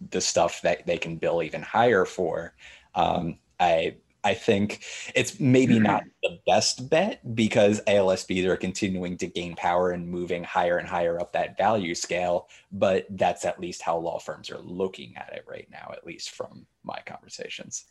[0.09, 2.53] the stuff that they can bill even higher for.
[2.95, 4.83] Um, I I think
[5.15, 10.43] it's maybe not the best bet because ALSPs are continuing to gain power and moving
[10.43, 12.47] higher and higher up that value scale.
[12.71, 16.31] But that's at least how law firms are looking at it right now, at least
[16.31, 17.85] from my conversations.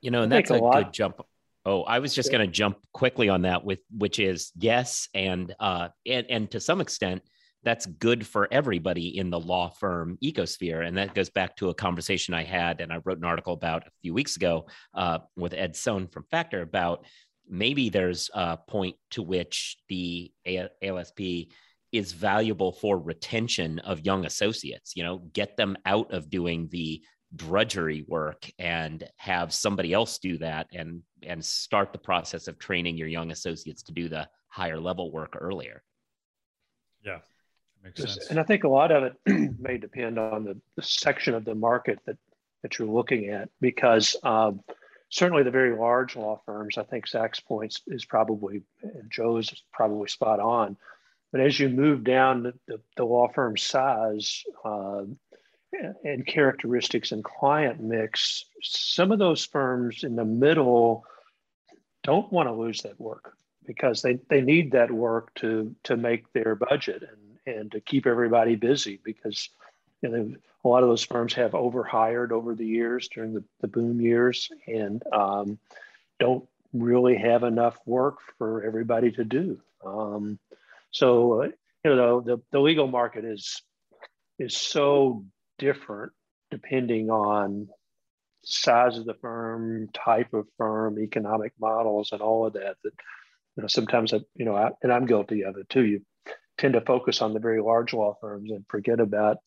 [0.00, 1.20] You know, and that's a, a good jump.
[1.64, 5.54] Oh, I was just going to jump quickly on that with which is yes, and
[5.60, 7.22] uh, and and to some extent,
[7.64, 10.86] that's good for everybody in the law firm ecosphere.
[10.86, 13.86] And that goes back to a conversation I had, and I wrote an article about
[13.86, 17.04] a few weeks ago uh, with Ed Sohn from Factor about
[17.48, 21.48] maybe there's a point to which the ALSP
[21.92, 27.02] is valuable for retention of young associates, you know, get them out of doing the
[27.36, 32.96] drudgery work and have somebody else do that and and start the process of training
[32.96, 35.82] your young associates to do the higher level work earlier.
[37.04, 37.18] Yeah,
[37.82, 38.30] Makes sense.
[38.30, 41.54] And I think a lot of it may depend on the, the, section of the
[41.54, 42.16] market that,
[42.62, 44.60] that you're looking at, because um,
[45.10, 48.62] certainly the very large law firms, I think Zach's points is probably,
[49.08, 50.76] Joe's is probably spot on.
[51.30, 55.02] But as you move down the, the, the law firm size uh,
[56.04, 61.04] and characteristics and client mix, some of those firms in the middle
[62.02, 63.34] don't want to lose that work
[63.66, 67.02] because they, they need that work to, to make their budget.
[67.02, 69.48] And and to keep everybody busy because
[70.02, 73.68] you know, a lot of those firms have overhired over the years during the, the
[73.68, 75.58] boom years and um,
[76.20, 79.60] don't really have enough work for everybody to do.
[79.84, 80.38] Um,
[80.90, 81.44] so,
[81.84, 83.62] you know, the, the legal market is
[84.38, 85.24] is so
[85.58, 86.12] different
[86.50, 87.68] depending on
[88.44, 92.76] size of the firm, type of firm, economic models, and all of that.
[92.82, 92.92] That
[93.56, 95.84] you know, sometimes I, you know, I, and I'm guilty of it too.
[95.84, 96.00] You
[96.56, 99.38] tend to focus on the very large law firms and forget about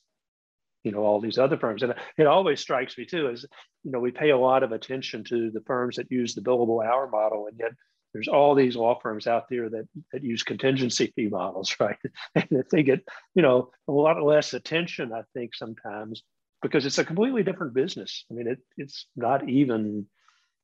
[0.83, 3.45] you know all these other firms and it always strikes me too is
[3.83, 6.83] you know we pay a lot of attention to the firms that use the billable
[6.83, 7.71] hour model and yet
[8.13, 11.97] there's all these law firms out there that, that use contingency fee models right
[12.35, 16.23] and if they get you know a lot less attention i think sometimes
[16.61, 20.05] because it's a completely different business i mean it, it's not even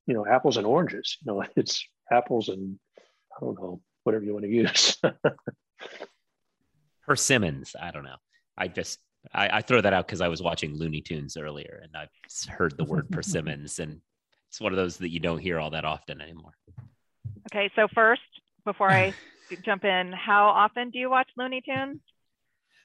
[0.06, 2.80] you know apples and oranges you know it's apples and
[3.36, 4.98] i don't know whatever you want to use
[7.08, 7.76] persimmons.
[7.80, 8.18] I don't know.
[8.58, 9.00] I just
[9.34, 12.10] I, I throw that out because I was watching Looney Tunes earlier and I've
[12.50, 14.00] heard the word persimmons, and
[14.50, 16.54] it's one of those that you don't hear all that often anymore.
[17.52, 18.22] Okay, so first,
[18.66, 19.14] before I
[19.66, 22.02] jump in, how often do you watch Looney Tunes?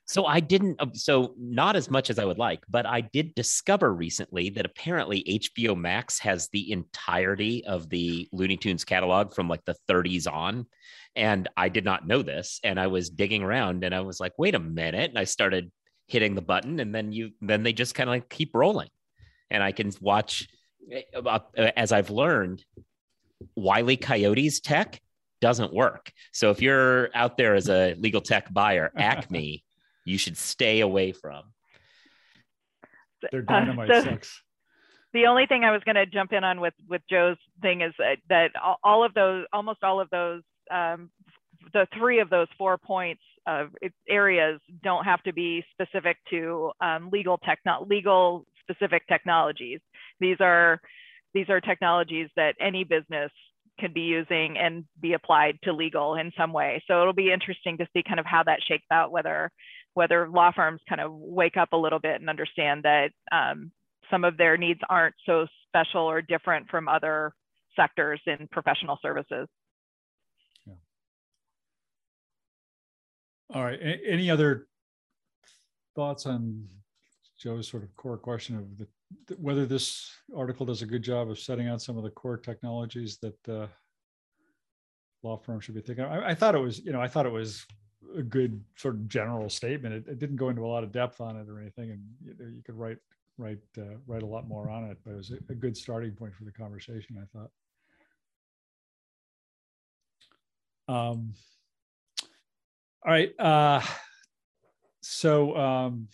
[0.05, 3.35] So I didn't, uh, so not as much as I would like, but I did
[3.35, 9.49] discover recently that apparently HBO Max has the entirety of the Looney Tunes catalog from
[9.49, 10.67] like the 30s on.
[11.15, 12.61] And I did not know this.
[12.65, 15.11] And I was digging around and I was like, wait a minute.
[15.11, 15.71] And I started
[16.09, 18.91] hitting the button and then you, then they just kind of like keep rolling.
[19.51, 20.49] And I can watch,
[20.91, 21.39] eh, uh,
[21.77, 22.65] as I've learned,
[23.57, 25.01] Wiley Coyote's tech
[25.41, 26.13] doesn't work.
[26.33, 29.65] So if you're out there as a legal tech buyer, Acme
[30.05, 31.43] you should stay away from.
[33.31, 34.43] Their uh, dynamite uh, so sucks.
[35.13, 37.93] The only thing I was going to jump in on with with Joe's thing is
[37.99, 38.51] that, that
[38.83, 41.11] all of those, almost all of those, um,
[41.73, 43.69] the three of those four points of
[44.09, 49.81] areas don't have to be specific to um, legal techno legal specific technologies.
[50.19, 50.81] These are
[51.35, 53.31] these are technologies that any business
[53.79, 56.83] can be using and be applied to legal in some way.
[56.87, 59.51] So it'll be interesting to see kind of how that shakes out, whether
[59.95, 63.71] whether law firms kind of wake up a little bit and understand that um,
[64.11, 67.35] some of their needs aren't so special or different from other
[67.77, 69.49] sectors in professional services.
[70.67, 70.75] Yeah.
[73.55, 73.79] All right.
[73.83, 74.67] Any other
[75.95, 76.69] thoughts on
[77.39, 78.87] Joe's sort of core question of the,
[79.39, 83.19] whether this article does a good job of setting out some of the core technologies
[83.19, 83.67] that uh,
[85.23, 86.05] law firms should be thinking?
[86.05, 87.67] I, I thought it was, you know, I thought it was
[88.17, 89.95] a good sort of general statement.
[89.95, 92.35] It, it, didn't go into a lot of depth on it or anything, and you,
[92.57, 92.99] you could write
[93.39, 94.99] write uh, write a lot more on it.
[95.05, 97.51] But it was a, a, good starting point for the conversation, I thought.
[100.89, 101.35] Um,
[103.05, 103.81] all right, uh,
[105.01, 106.09] so um,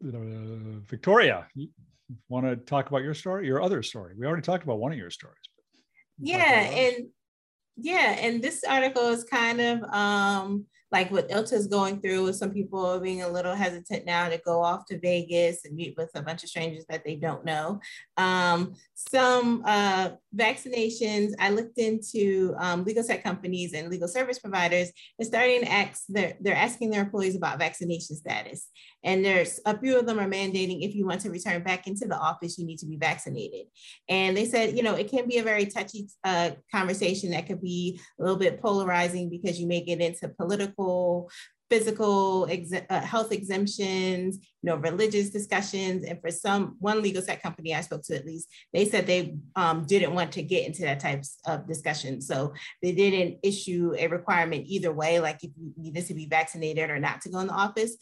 [0.00, 1.68] you know, Victoria, you
[2.28, 4.14] want to talk about your story, your other story?
[4.16, 5.36] We already talked about one of your stories.
[6.18, 7.08] yeah, and
[7.76, 12.36] yeah, and this article is kind of um, like what ILTA is going through, with
[12.36, 16.10] some people being a little hesitant now to go off to Vegas and meet with
[16.14, 17.80] a bunch of strangers that they don't know.
[18.16, 24.90] Um, some uh, vaccinations, I looked into um, legal tech companies and legal service providers.
[25.18, 28.68] They're starting to ask, they're, they're asking their employees about vaccination status.
[29.04, 32.06] And there's a few of them are mandating if you want to return back into
[32.06, 33.66] the office, you need to be vaccinated.
[34.08, 37.62] And they said, you know, it can be a very touchy uh, conversation that could
[37.62, 40.79] be a little bit polarizing because you may get into political
[41.70, 46.04] physical ex- uh, health exemptions, you know, religious discussions.
[46.04, 49.36] And for some, one legal tech company I spoke to at least, they said they
[49.54, 52.20] um, didn't want to get into that types of discussion.
[52.20, 52.52] So
[52.82, 56.98] they didn't issue a requirement either way, like if you needed to be vaccinated or
[56.98, 57.96] not to go in the office.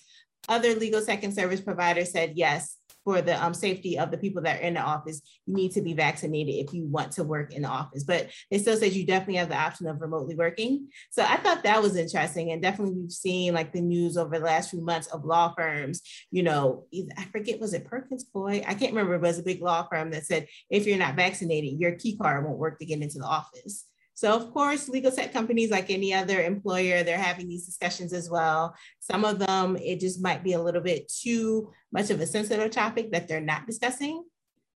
[0.49, 2.78] Other legal tech and service providers said yes,
[3.09, 5.81] for the um, safety of the people that are in the office, you need to
[5.81, 8.05] be vaccinated if you want to work in the office.
[8.05, 10.89] But it still says you definitely have the option of remotely working.
[11.09, 12.53] So I thought that was interesting.
[12.53, 16.03] And definitely we've seen like the news over the last few months of law firms,
[16.31, 16.85] you know,
[17.17, 18.63] I forget, was it Perkins Coie?
[18.67, 21.17] I can't remember, but it was a big law firm that said, if you're not
[21.17, 23.87] vaccinated, your key card won't work to get into the office.
[24.19, 28.29] So of course, legal tech companies, like any other employer, they're having these discussions as
[28.29, 28.75] well.
[28.99, 32.73] Some of them, it just might be a little bit too much of a sensitive
[32.73, 34.25] topic that they're not discussing.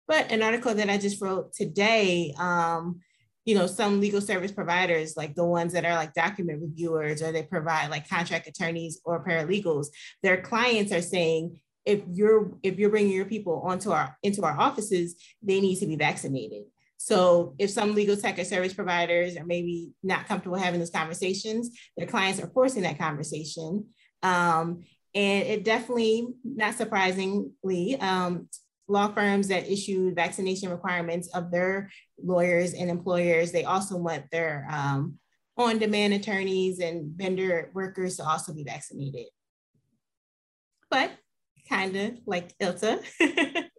[0.06, 3.00] But an article that I just wrote today, um,
[3.44, 7.32] you know, some legal service providers, like the ones that are like document reviewers or
[7.32, 9.88] they provide like contract attorneys or paralegals,
[10.22, 14.56] their clients are saying, if you're if you're bringing your people onto our into our
[14.56, 16.62] offices, they need to be vaccinated.
[17.04, 21.76] So if some legal tech or service providers are maybe not comfortable having those conversations,
[21.96, 23.86] their clients are forcing that conversation.
[24.22, 28.48] Um, and it definitely, not surprisingly, um,
[28.86, 31.90] law firms that issue vaccination requirements of their
[32.22, 35.18] lawyers and employers, they also want their um,
[35.56, 39.26] on-demand attorneys and vendor workers to also be vaccinated.
[40.88, 41.10] But
[41.68, 43.02] kind of like ILTA,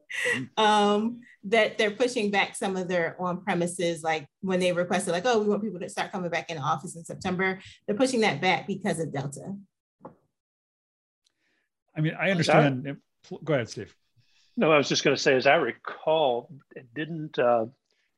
[0.57, 5.25] um, that they're pushing back some of their on premises, like when they requested, like,
[5.25, 7.59] oh, we want people to start coming back in office in September.
[7.85, 9.55] They're pushing that back because of Delta.
[11.95, 12.97] I mean, I understand.
[13.43, 13.95] Go ahead, Steve.
[14.55, 16.49] No, I was just going to say, as I recall,
[16.93, 17.65] didn't uh,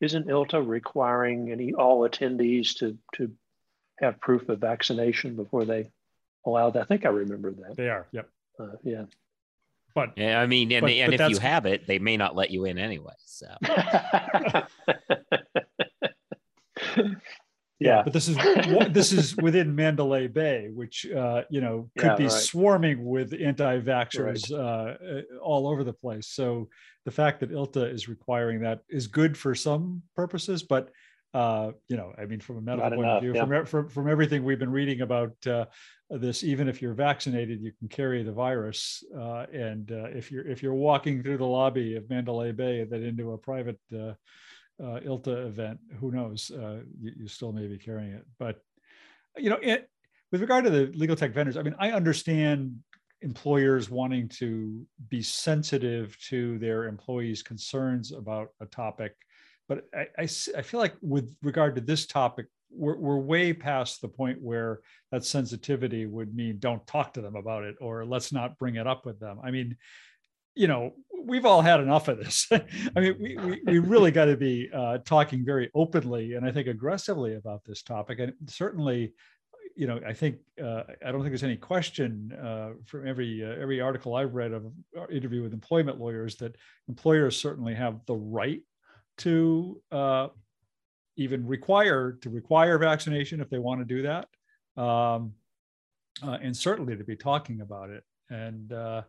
[0.01, 3.31] isn't ILTA requiring any all attendees to to
[3.99, 5.91] have proof of vaccination before they
[6.45, 6.81] allow that?
[6.81, 7.77] I think I remember that.
[7.77, 8.07] They are.
[8.11, 8.29] Yep.
[8.59, 9.05] Uh, yeah.
[9.95, 12.35] But yeah, I mean, and, but, and but if you have it, they may not
[12.35, 13.13] let you in anyway.
[13.25, 13.47] So
[17.79, 18.37] yeah, but this is
[18.89, 22.31] this is within Mandalay Bay, which uh, you know could yeah, be right.
[22.31, 24.59] swarming with anti-vaxxers right.
[24.59, 26.27] uh, all over the place.
[26.27, 26.67] So
[27.05, 30.89] the fact that ILTA is requiring that is good for some purposes, but
[31.35, 33.45] uh, you know, I mean, from a medical Not point enough, of view, yeah.
[33.45, 35.65] from, from, from everything we've been reading about uh,
[36.09, 40.47] this even if you're vaccinated you can carry the virus uh, and uh, if you're
[40.47, 44.13] if you're walking through the lobby of mandalay bay that into a private uh,
[44.83, 48.61] uh ilta event who knows uh, you, you, still may be carrying it but
[49.35, 49.89] you know it,
[50.31, 52.77] with regard to the legal tech vendors i mean i understand
[53.21, 59.15] employers wanting to be sensitive to their employees concerns about a topic
[59.67, 64.01] but I, I, I feel like with regard to this topic we're, we're way past
[64.01, 68.31] the point where that sensitivity would mean don't talk to them about it or let's
[68.31, 69.39] not bring it up with them.
[69.43, 69.77] I mean,
[70.55, 70.93] you know,
[71.23, 72.47] we've all had enough of this.
[72.51, 76.51] I mean, we, we, we really got to be uh, talking very openly and I
[76.51, 78.19] think aggressively about this topic.
[78.19, 79.13] And certainly,
[79.75, 83.61] you know, I think uh, I don't think there's any question uh, from every uh,
[83.61, 84.65] every article I've read of
[84.97, 86.55] uh, interview with employment lawyers that
[86.87, 88.61] employers certainly have the right
[89.17, 90.27] to uh,
[91.17, 94.27] even require to require vaccination if they want to do that,
[94.81, 95.33] um,
[96.23, 98.03] uh, and certainly to be talking about it.
[98.29, 99.03] And uh,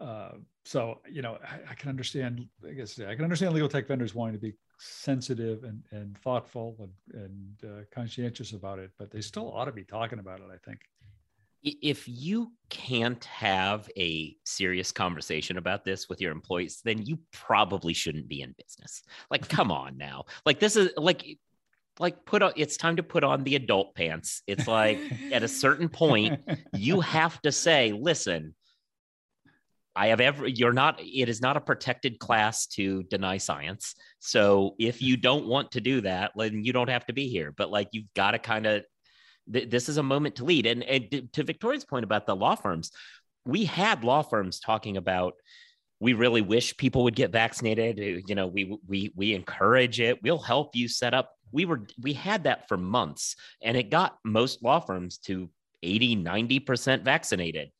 [0.00, 0.32] uh,
[0.64, 2.46] so, you know, I, I, can understand.
[2.68, 6.76] I guess I can understand legal tech vendors wanting to be sensitive and, and thoughtful
[6.80, 10.46] and, and uh, conscientious about it, but they still ought to be talking about it.
[10.52, 10.80] I think
[11.62, 17.92] if you can't have a serious conversation about this with your employees, then you probably
[17.92, 19.02] shouldn't be in business.
[19.30, 20.24] Like, come on now.
[20.44, 21.38] Like, this is like,
[22.00, 24.42] like put on it's time to put on the adult pants.
[24.46, 24.98] It's like
[25.30, 26.40] at a certain point,
[26.72, 28.54] you have to say, listen,
[29.94, 33.94] I have every you're not it is not a protected class to deny science.
[34.20, 37.52] So if you don't want to do that, then you don't have to be here.
[37.56, 38.84] But like you've got to kind of
[39.50, 40.66] th- this is a moment to lead.
[40.66, 42.90] And, and to Victoria's point about the law firms,
[43.44, 45.34] we had law firms talking about
[46.00, 50.20] we really wish people would get vaccinated uh, you know we we we encourage it
[50.22, 54.18] we'll help you set up we were we had that for months and it got
[54.24, 55.48] most law firms to
[55.82, 57.70] 80, 90% vaccinated.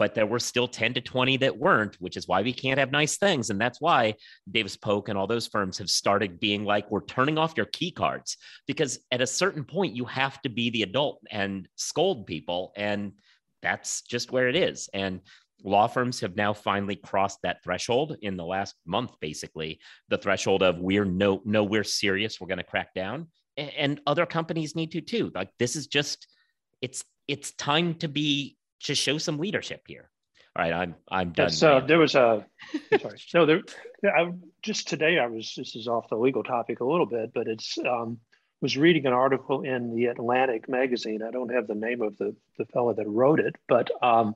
[0.00, 2.90] But there were still 10 to 20 that weren't, which is why we can't have
[2.90, 3.50] nice things.
[3.50, 4.14] And that's why
[4.50, 7.90] Davis Polk and all those firms have started being like, we're turning off your key
[7.90, 12.72] cards because at a certain point, you have to be the adult and scold people.
[12.78, 13.12] And
[13.60, 14.88] that's just where it is.
[14.94, 15.20] And
[15.64, 19.78] law firms have now finally crossed that threshold in the last month basically
[20.08, 23.28] the threshold of we're no no we're serious we're going to crack down
[23.58, 26.26] and other companies need to too like this is just
[26.80, 30.08] it's it's time to be to show some leadership here.
[30.56, 32.44] All right i'm i'm done uh, there was a
[33.00, 33.18] sorry.
[33.32, 33.62] No there
[34.04, 37.46] I, just today i was this is off the legal topic a little bit but
[37.46, 38.18] it's um
[38.60, 41.22] was reading an article in the atlantic magazine.
[41.22, 44.34] I don't have the name of the the fellow that wrote it but um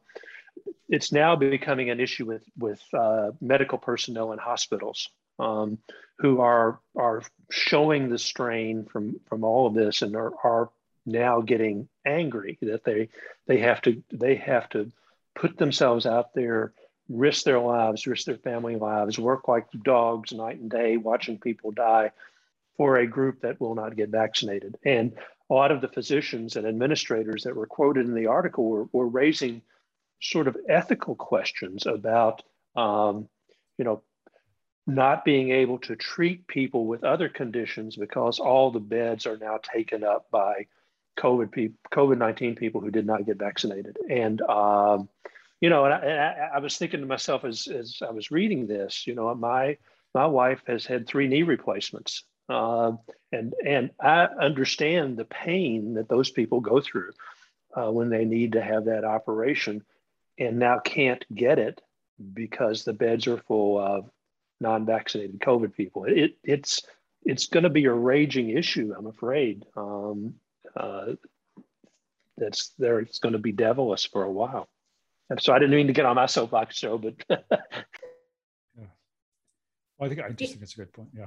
[0.88, 5.78] it's now becoming an issue with with uh, medical personnel in hospitals um,
[6.18, 10.70] who are are showing the strain from from all of this and are, are
[11.06, 13.08] now getting angry that they
[13.46, 14.90] they have to they have to
[15.34, 16.72] put themselves out there
[17.08, 21.70] risk their lives risk their family lives work like dogs night and day watching people
[21.70, 22.10] die
[22.76, 24.76] for a group that will not get vaccinated.
[24.84, 25.12] And
[25.50, 29.08] a lot of the physicians and administrators that were quoted in the article were, were
[29.08, 29.62] raising
[30.20, 32.42] sort of ethical questions about,
[32.76, 33.28] um,
[33.78, 34.02] you know,
[34.86, 39.58] not being able to treat people with other conditions because all the beds are now
[39.62, 40.66] taken up by
[41.18, 45.08] COVID people, COVID nineteen people who did not get vaccinated, and um,
[45.60, 49.06] you know, and I, I, was thinking to myself as as I was reading this,
[49.06, 49.78] you know, my
[50.14, 52.92] my wife has had three knee replacements, uh,
[53.32, 57.12] and and I understand the pain that those people go through
[57.74, 59.84] uh, when they need to have that operation
[60.38, 61.80] and now can't get it
[62.32, 64.10] because the beds are full of
[64.60, 66.04] non-vaccinated COVID people.
[66.04, 66.82] It, it's
[67.24, 69.64] it's going to be a raging issue, I'm afraid.
[69.76, 70.34] Um,
[70.76, 71.12] uh,
[72.36, 73.00] that's there.
[73.00, 74.68] It's going to be devilish for a while.
[75.30, 77.14] And so I didn't mean to get on my soapbox, Joe, but.
[77.30, 78.86] yeah.
[79.98, 81.08] Well, I think I just think it's a good point.
[81.16, 81.26] Yeah.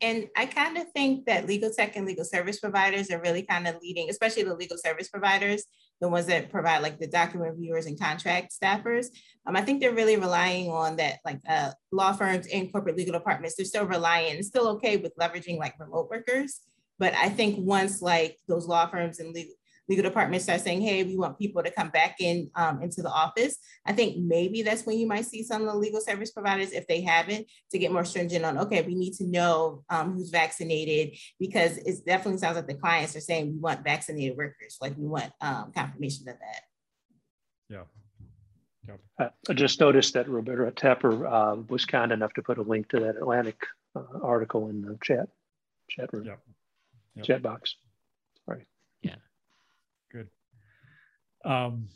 [0.00, 3.66] And I kind of think that legal tech and legal service providers are really kind
[3.66, 5.64] of leading, especially the legal service providers,
[6.00, 9.06] the ones that provide like the document reviewers and contract staffers.
[9.46, 13.12] Um, I think they're really relying on that, like uh, law firms and corporate legal
[13.12, 16.60] departments, they're still relying, it's still okay with leveraging like remote workers.
[16.98, 19.54] But I think once like those law firms and legal,
[19.88, 23.10] legal department start saying, hey, we want people to come back in um, into the
[23.10, 26.72] office, I think maybe that's when you might see some of the legal service providers,
[26.72, 30.30] if they haven't, to get more stringent on, okay, we need to know um, who's
[30.30, 34.96] vaccinated because it definitely sounds like the clients are saying we want vaccinated workers, like
[34.96, 36.62] we want um, confirmation of that.
[37.68, 37.82] Yeah.
[39.18, 39.32] Yep.
[39.48, 43.00] I just noticed that Roberta Tepper uh, was kind enough to put a link to
[43.00, 43.56] that Atlantic
[43.96, 45.28] uh, article in the chat
[45.88, 46.40] chat room, yep.
[47.16, 47.24] Yep.
[47.24, 47.76] chat box.
[48.46, 48.66] Sorry.
[49.02, 49.16] Yeah.
[50.10, 50.28] Good.
[51.44, 51.88] Um,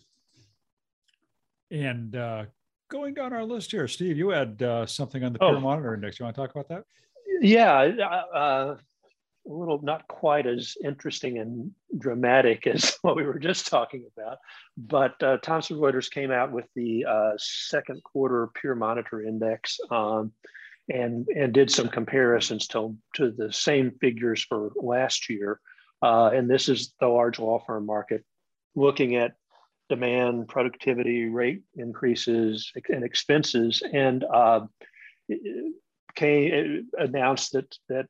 [1.71, 2.45] and uh,
[2.89, 5.61] going down our list here, Steve, you had uh, something on the peer oh.
[5.61, 6.19] monitor index.
[6.19, 6.85] You want to talk about that?
[7.41, 7.81] Yeah,
[8.35, 8.77] uh,
[9.49, 14.39] a little not quite as interesting and dramatic as what we were just talking about,
[14.77, 19.79] but uh, Thomson Reuters came out with the uh, second quarter peer monitor index.
[19.91, 20.33] Um,
[20.89, 25.61] and, and did some comparisons to, to the same figures for last year.
[26.01, 28.24] Uh, and this is the large law firm market
[28.74, 29.34] looking at
[29.89, 34.61] demand, productivity, rate increases, and expenses, and uh,
[36.14, 38.07] came, announced that that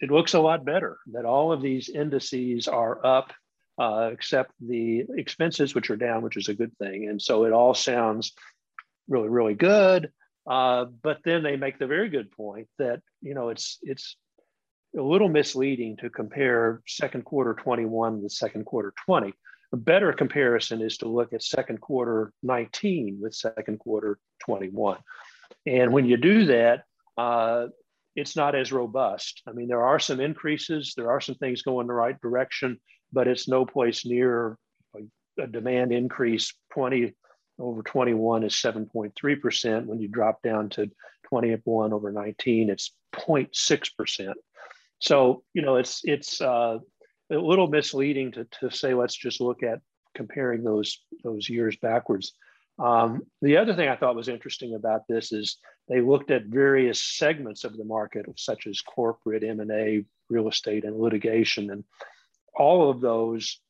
[0.00, 0.98] it looks a lot better.
[1.12, 3.32] That all of these indices are up,
[3.78, 7.08] uh, except the expenses, which are down, which is a good thing.
[7.08, 8.32] And so it all sounds
[9.08, 10.10] really, really good.
[10.46, 14.16] Uh, but then they make the very good point that you know it's it's
[14.98, 19.32] a little misleading to compare second quarter 21 with second quarter 20
[19.72, 24.98] a better comparison is to look at second quarter 19 with second quarter 21.
[25.66, 26.84] And when you do that,
[27.16, 27.68] uh,
[28.14, 29.42] it's not as robust.
[29.46, 32.78] I mean, there are some increases, there are some things going the right direction,
[33.12, 34.58] but it's no place near
[34.94, 37.14] a, a demand increase 20
[37.58, 39.86] over 21 is 7.3%.
[39.86, 40.90] When you drop down to
[41.28, 44.32] 21 over 19, it's 0.6%.
[44.98, 46.78] So, you know, it's, it's, uh,
[47.30, 49.80] a little misleading to, to say let's just look at
[50.14, 52.32] comparing those those years backwards.
[52.78, 57.00] Um, the other thing I thought was interesting about this is they looked at various
[57.02, 61.84] segments of the market, such as corporate M&A, real estate, and litigation, and
[62.54, 63.60] all of those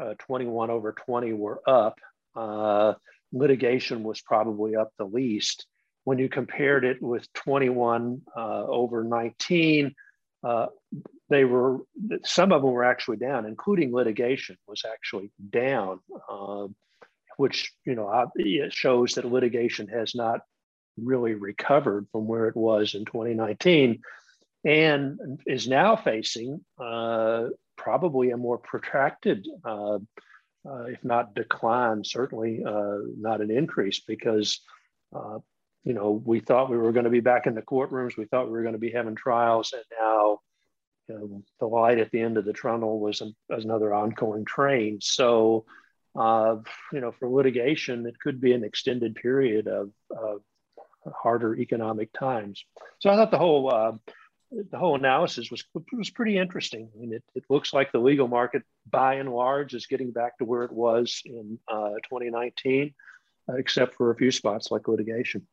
[0.00, 1.98] uh, 21 over 20 were up.
[2.38, 2.94] Uh,
[3.32, 5.66] litigation was probably up the least.
[6.04, 9.94] When you compared it with 21 uh, over 19,
[10.44, 10.66] uh,
[11.28, 11.80] they were
[12.24, 16.68] some of them were actually down, including litigation was actually down, uh,
[17.36, 20.40] which you know it shows that litigation has not
[20.96, 24.00] really recovered from where it was in 2019,
[24.64, 29.46] and is now facing uh, probably a more protracted,
[30.66, 34.60] uh, if not decline, certainly uh, not an increase because
[35.14, 35.38] uh,
[35.84, 38.16] you know, we thought we were going to be back in the courtrooms.
[38.16, 40.40] We thought we were going to be having trials, and now
[41.08, 44.44] you know, the light at the end of the tunnel was, an, was another ongoing
[44.44, 44.98] train.
[45.00, 45.64] So,
[46.18, 46.56] uh,
[46.92, 50.42] you know, for litigation, it could be an extended period of, of
[51.14, 52.62] harder economic times.
[52.98, 53.92] So I thought the whole uh,
[54.50, 56.90] the whole analysis was was pretty interesting.
[56.94, 60.38] I mean, it, it looks like the legal market, by and large, is getting back
[60.38, 62.94] to where it was in uh, 2019,
[63.48, 65.46] uh, except for a few spots like litigation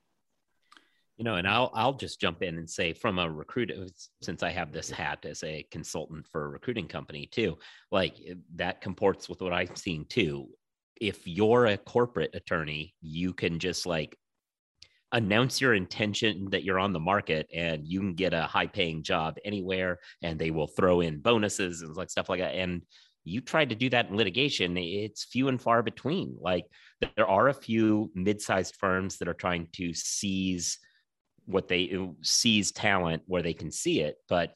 [1.17, 3.87] you know and i'll i'll just jump in and say from a recruiter,
[4.21, 7.57] since i have this hat as a consultant for a recruiting company too
[7.91, 8.15] like
[8.55, 10.47] that comports with what i've seen too
[10.99, 14.17] if you're a corporate attorney you can just like
[15.15, 19.01] announce your intention that you're on the market and you can get a high paying
[19.01, 22.81] job anywhere and they will throw in bonuses and like stuff like that and
[23.23, 26.37] you tried to do that in litigation it's few and far between.
[26.39, 26.65] Like
[27.15, 30.77] there are a few mid-sized firms that are trying to seize
[31.45, 34.53] what they seize talent where they can see it but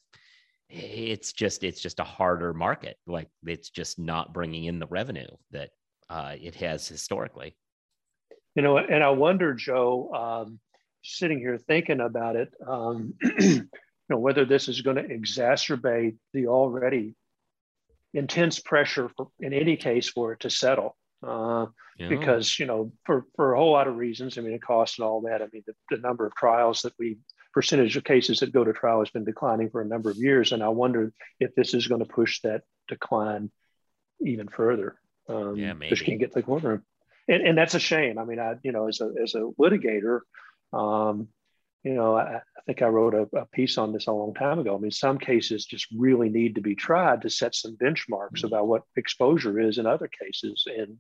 [0.69, 2.97] it's just it's just a harder market.
[3.07, 5.69] Like it's just not bringing in the revenue that
[6.09, 7.55] uh, it has historically
[8.59, 10.59] you know and i wonder joe um,
[11.01, 13.65] sitting here thinking about it um, you
[14.09, 17.15] know whether this is going to exacerbate the already
[18.13, 22.09] intense pressure for, in any case for it to settle uh, yeah.
[22.09, 24.37] because you know for for a whole lot of reasons.
[24.37, 25.41] I mean, it costs and all that.
[25.41, 27.17] I mean, the, the, number of trials that we
[27.53, 30.51] percentage of cases that go to trial has been declining for a number of years,
[30.51, 33.51] and I wonder if this is going to push that decline
[34.21, 34.97] even further.
[35.27, 35.89] Um, yeah, maybe.
[35.89, 36.83] Just can't get the courtroom,
[37.29, 38.17] and, and that's a shame.
[38.17, 40.21] I mean, I you know as a as a litigator.
[40.73, 41.29] Um,
[41.83, 44.59] you know, I, I, think I wrote a, a, piece on this a long time
[44.59, 44.75] ago.
[44.75, 48.67] I mean, some cases just really need to be tried to set some benchmarks about
[48.67, 50.65] what exposure is in other cases.
[50.67, 50.97] And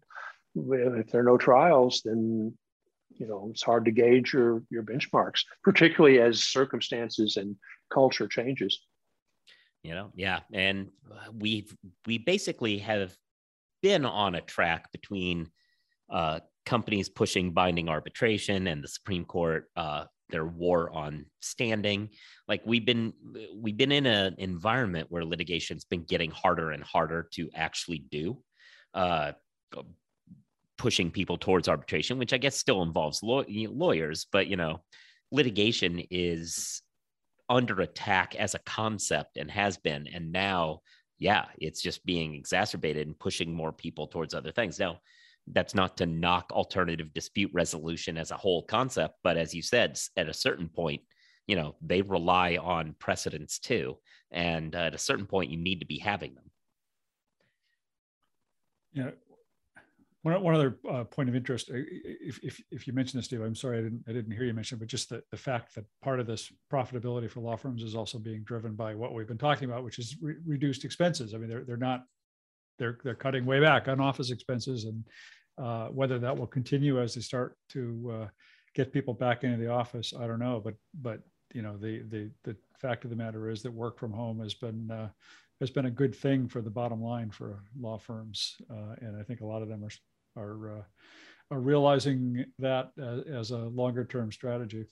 [0.55, 2.57] if there are no trials, then
[3.09, 7.55] you know it's hard to gauge your your benchmarks, particularly as circumstances and
[7.91, 8.79] culture changes.
[9.83, 10.89] You know, yeah, and
[11.33, 11.67] we
[12.05, 13.15] we basically have
[13.81, 15.49] been on a track between
[16.09, 22.09] uh, companies pushing binding arbitration and the Supreme Court uh, their war on standing.
[22.47, 23.13] Like we've been
[23.55, 28.37] we've been in an environment where litigation's been getting harder and harder to actually do
[28.93, 29.33] uh,
[30.77, 34.79] pushing people towards arbitration which i guess still involves law- lawyers but you know
[35.31, 36.81] litigation is
[37.49, 40.07] under attack as a concept and has been.
[40.07, 40.81] And now
[41.17, 44.79] yeah it's just being exacerbated and pushing more people towards other things.
[44.79, 44.99] Now
[45.53, 49.97] that's not to knock alternative dispute resolution as a whole concept but as you said
[50.17, 51.01] at a certain point
[51.47, 53.97] you know they rely on precedents too
[54.31, 56.51] and uh, at a certain point you need to be having them
[58.93, 59.09] yeah
[60.23, 63.41] one, one other uh, point of interest, uh, if, if, if you mentioned this, Steve,
[63.41, 65.85] I'm sorry I didn't I didn't hear you mention, but just the, the fact that
[66.01, 69.37] part of this profitability for law firms is also being driven by what we've been
[69.37, 71.33] talking about, which is re- reduced expenses.
[71.33, 72.03] I mean, they're they're not
[72.79, 75.05] they're they're cutting way back on office expenses and
[75.59, 78.27] uh, whether that will continue as they start to uh,
[78.73, 80.61] get people back into the office, I don't know.
[80.63, 81.21] But but
[81.53, 84.53] you know the the the fact of the matter is that work from home has
[84.53, 85.09] been uh,
[85.59, 89.23] has been a good thing for the bottom line for law firms, uh, and I
[89.23, 90.83] think a lot of them are are uh,
[91.51, 94.85] are realizing that as, as a longer term strategy.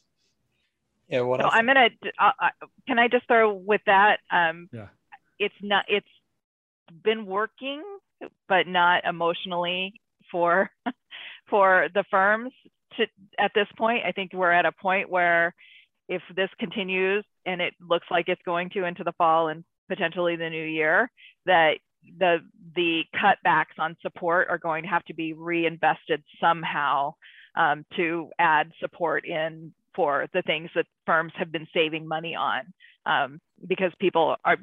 [1.08, 1.90] Yeah, what so I'm gonna.
[2.20, 2.50] Uh,
[2.86, 4.20] can I just throw with that?
[4.32, 4.88] Um, yeah,
[5.40, 5.86] it's not.
[5.88, 6.08] It's
[7.04, 7.82] been working,
[8.50, 9.94] but not emotionally
[10.32, 10.70] for
[11.50, 12.52] for the firms
[12.98, 13.06] to
[13.40, 14.04] at this point.
[14.06, 15.54] I think we're at a point where
[16.10, 20.36] if this continues and it looks like it's going to into the fall and potentially
[20.36, 21.10] the new year,
[21.46, 21.78] that
[22.20, 22.38] the
[22.76, 27.14] the cutbacks on support are going to have to be reinvested somehow
[27.56, 32.62] um, to add support in for the things that firms have been saving money on
[33.06, 34.58] um, because people are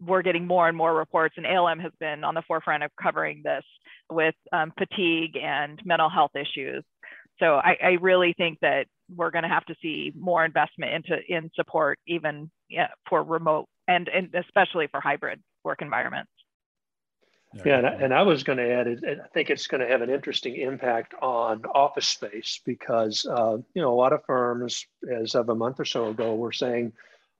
[0.00, 3.42] we're getting more and more reports and ALM has been on the forefront of covering
[3.44, 3.64] this
[4.10, 6.84] with um, fatigue and mental health issues.
[7.38, 11.18] So I, I really think that we're going to have to see more investment into
[11.28, 16.30] in support even yeah, for remote and, and especially for hybrid work environments.
[17.64, 19.88] Yeah, and I, and I was going to add, it, I think it's going to
[19.88, 24.86] have an interesting impact on office space because uh, you know a lot of firms,
[25.12, 26.92] as of a month or so ago, were saying,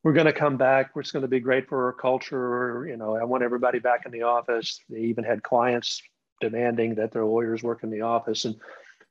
[0.03, 0.91] we're going to come back.
[0.97, 2.87] It's going to be great for our culture.
[2.89, 4.81] You know, I want everybody back in the office.
[4.89, 6.03] They even had clients
[6.41, 8.45] demanding that their lawyers work in the office.
[8.45, 8.57] And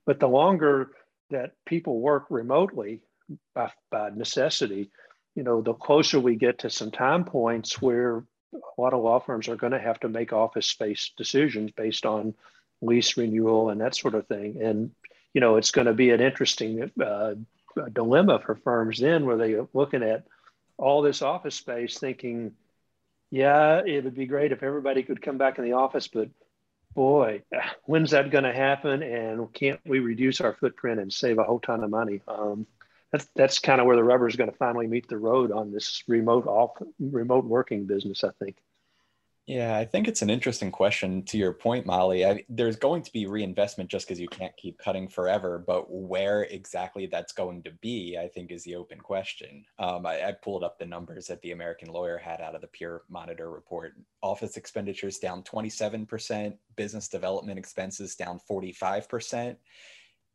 [0.05, 0.91] but the longer
[1.29, 3.01] that people work remotely
[3.53, 4.89] by, by necessity,
[5.35, 8.23] you know, the closer we get to some time points where
[8.53, 12.07] a lot of law firms are going to have to make office space decisions based
[12.07, 12.33] on
[12.81, 14.59] lease renewal and that sort of thing.
[14.61, 14.91] And
[15.35, 17.35] you know, it's going to be an interesting uh,
[17.93, 20.25] dilemma for firms then, where they're looking at
[20.79, 22.53] all this office space, thinking,
[23.31, 26.29] yeah, it would be great if everybody could come back in the office, but
[26.95, 27.43] boy,
[27.85, 29.03] when's that going to happen?
[29.03, 32.21] And can't we reduce our footprint and save a whole ton of money?
[32.27, 32.65] Um,
[33.11, 35.71] that's that's kind of where the rubber is going to finally meet the road on
[35.71, 38.23] this remote off remote working business.
[38.23, 38.57] I think.
[39.49, 42.23] Yeah, I think it's an interesting question to your point, Molly.
[42.23, 46.43] I, there's going to be reinvestment just because you can't keep cutting forever, but where
[46.43, 49.65] exactly that's going to be, I think, is the open question.
[49.79, 52.67] Um, I, I, pulled up the numbers that the American lawyer had out of the
[52.67, 53.95] Peer Monitor report.
[54.21, 59.55] Office expenditures down 27%, business development expenses down 45%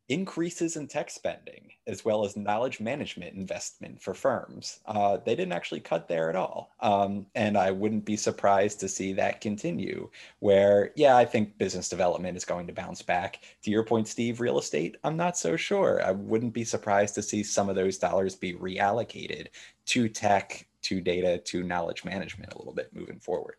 [0.09, 4.81] increases in tech spending as well as knowledge management investment for firms.
[4.87, 6.71] Uh, they didn't actually cut there at all.
[6.81, 11.89] Um, and I wouldn't be surprised to see that continue, where, yeah, I think business
[11.89, 13.41] development is going to bounce back.
[13.63, 16.03] To your point, Steve, real estate, I'm not so sure.
[16.05, 19.49] I wouldn't be surprised to see some of those dollars be reallocated
[19.87, 23.57] to tech, to data, to knowledge management a little bit moving forward.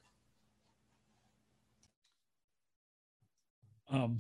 [3.90, 4.20] Um,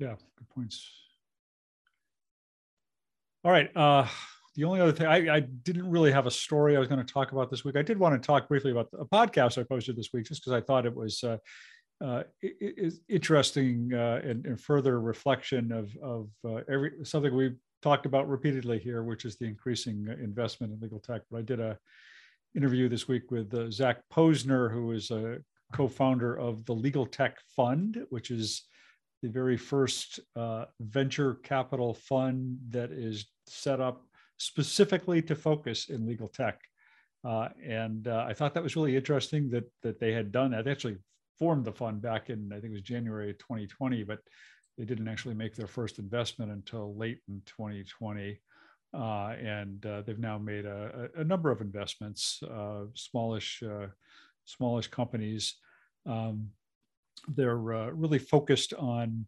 [0.00, 0.90] yeah, good points.
[3.44, 3.74] All right.
[3.76, 4.06] Uh,
[4.56, 7.12] the only other thing I, I, didn't really have a story I was going to
[7.12, 7.76] talk about this week.
[7.76, 10.52] I did want to talk briefly about a podcast I posted this week, just because
[10.52, 11.36] I thought it was uh,
[12.04, 12.24] uh,
[13.08, 18.78] interesting uh, and, and, further reflection of of uh, every something we've talked about repeatedly
[18.78, 21.22] here, which is the increasing investment in legal tech.
[21.30, 21.78] But I did a
[22.56, 25.38] interview this week with uh, Zach Posner, who is a
[25.72, 28.64] co-founder of the Legal Tech Fund, which is
[29.22, 34.04] the very first uh, venture capital fund that is set up
[34.38, 36.60] specifically to focus in legal tech.
[37.22, 40.64] Uh, and uh, I thought that was really interesting that that they had done that.
[40.64, 40.96] They actually
[41.38, 44.20] formed the fund back in I think it was January 2020, but
[44.78, 48.40] they didn't actually make their first investment until late in 2020.
[48.92, 53.62] Uh, and uh, they've now made a, a, number of investments, uh, smallish,
[54.46, 55.54] smallish companies.
[56.06, 56.48] Um,
[57.28, 59.26] they're uh, really focused on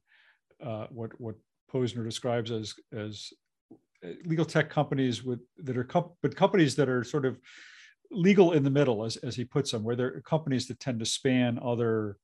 [0.64, 1.36] uh, what what
[1.72, 3.32] Posner describes as as
[4.04, 7.40] uh, legal tech companies with that are comp- but companies that are sort of
[8.10, 11.06] legal in the middle, as as he puts them, where they're companies that tend to
[11.06, 12.16] span other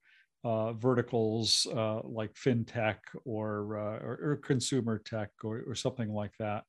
[0.44, 6.32] uh, verticals uh, like fintech or, uh, or, or consumer tech or, or something like
[6.38, 6.64] that.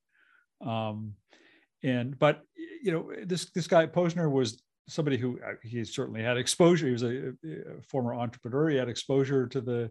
[0.60, 1.14] Um,
[1.82, 2.42] and but
[2.82, 6.86] you know this this guy Posner was somebody who uh, he certainly had exposure.
[6.86, 8.68] He was a, a, former entrepreneur.
[8.68, 9.90] He had exposure to the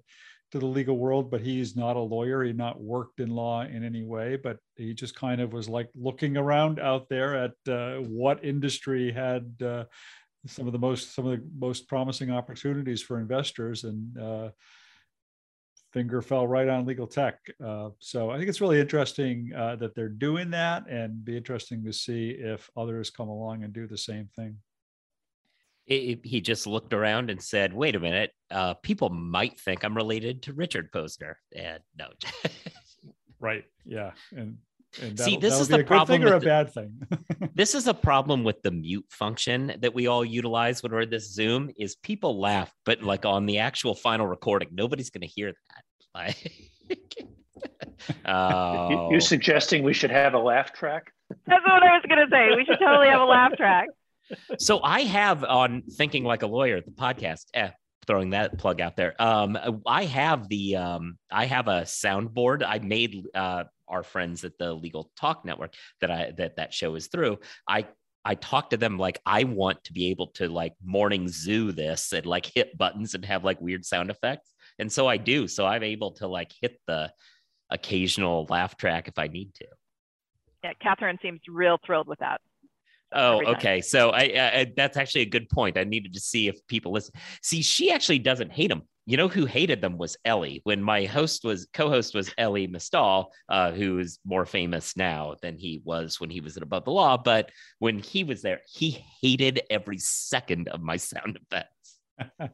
[0.51, 2.43] to the legal world, but he's not a lawyer.
[2.43, 5.89] He not worked in law in any way, but he just kind of was like
[5.95, 9.85] looking around out there at uh, what industry had uh,
[10.47, 14.17] some of the most some of the most promising opportunities for investors and.
[14.17, 14.49] Uh,
[15.91, 17.39] finger fell right on legal tech.
[17.65, 21.83] Uh, so I think it's really interesting uh, that they're doing that and be interesting
[21.83, 24.55] to see if others come along and do the same thing
[25.89, 29.95] it, he just looked around and said, "Wait a minute, uh, people might think I'm
[29.95, 32.09] related to Richard Posner." And no,
[33.39, 33.65] right?
[33.85, 34.57] Yeah, and,
[35.01, 37.01] and see, this is the problem or a bad thing.
[37.55, 41.09] this is a problem with the mute function that we all utilize when we're in
[41.09, 41.71] this Zoom.
[41.77, 45.83] Is people laugh, but like on the actual final recording, nobody's going to hear that.
[46.15, 46.57] Like,
[48.25, 49.11] oh.
[49.11, 51.13] You're suggesting we should have a laugh track?
[51.45, 52.55] That's what I was going to say.
[52.55, 53.89] We should totally have a laugh track
[54.57, 57.71] so I have on Thinking Like a Lawyer, the podcast, eh,
[58.07, 59.19] throwing that plug out there.
[59.21, 64.57] Um, I have the um, I have a soundboard I made uh, our friends at
[64.57, 67.39] the Legal Talk Network that I that that show is through.
[67.67, 67.85] I
[68.25, 72.11] I talk to them like I want to be able to like morning zoo this
[72.11, 74.53] and like hit buttons and have like weird sound effects.
[74.77, 75.47] And so I do.
[75.47, 77.11] So I'm able to like hit the
[77.69, 79.67] occasional laugh track if I need to.
[80.63, 82.41] Yeah, Kathryn seems real thrilled with that.
[83.11, 83.81] Oh, okay.
[83.81, 85.77] So I, I, that's actually a good point.
[85.77, 87.15] I needed to see if people listen.
[87.41, 88.83] See, she actually doesn't hate them.
[89.05, 90.61] You know who hated them was Elie.
[90.65, 95.57] When my host was co-host was Elie Mystal, uh, who is more famous now than
[95.57, 97.17] he was when he was at Above the Law.
[97.17, 97.49] But
[97.79, 102.53] when he was there, he hated every second of my sound effects.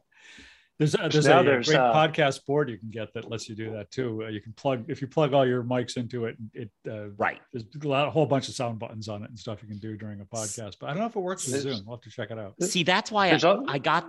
[0.78, 3.48] There's a, there's Now a there's, great uh, podcast board you can get that lets
[3.48, 4.24] you do that too.
[4.24, 6.36] Uh, you can plug if you plug all your mics into it.
[6.52, 7.40] It uh, Right.
[7.52, 9.78] there's a, lot, a whole bunch of sound buttons on it and stuff you can
[9.78, 10.74] do during a podcast.
[10.78, 11.80] But I don't know if it works with Zoom.
[11.86, 12.62] We'll have to check it out.
[12.62, 14.06] See, that's why There's I, I got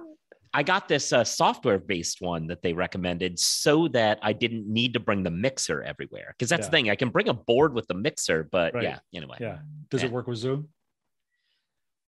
[0.54, 4.94] I got this uh, software based one that they recommended so that I didn't need
[4.94, 6.34] to bring the mixer everywhere.
[6.38, 6.66] Because that's Yeah.
[6.66, 8.84] the thing, I can bring a board with the mixer, but Right.
[8.84, 9.38] yeah, anyway.
[9.40, 9.60] Yeah.
[9.90, 10.08] Does Yeah.
[10.08, 10.70] it work with Zoom?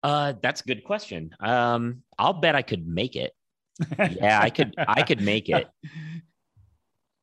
[0.03, 1.31] Uh, that's a good question.
[1.39, 3.33] Um, I'll bet I could make it.
[3.99, 4.73] Yeah, I could.
[4.77, 5.67] I could make it.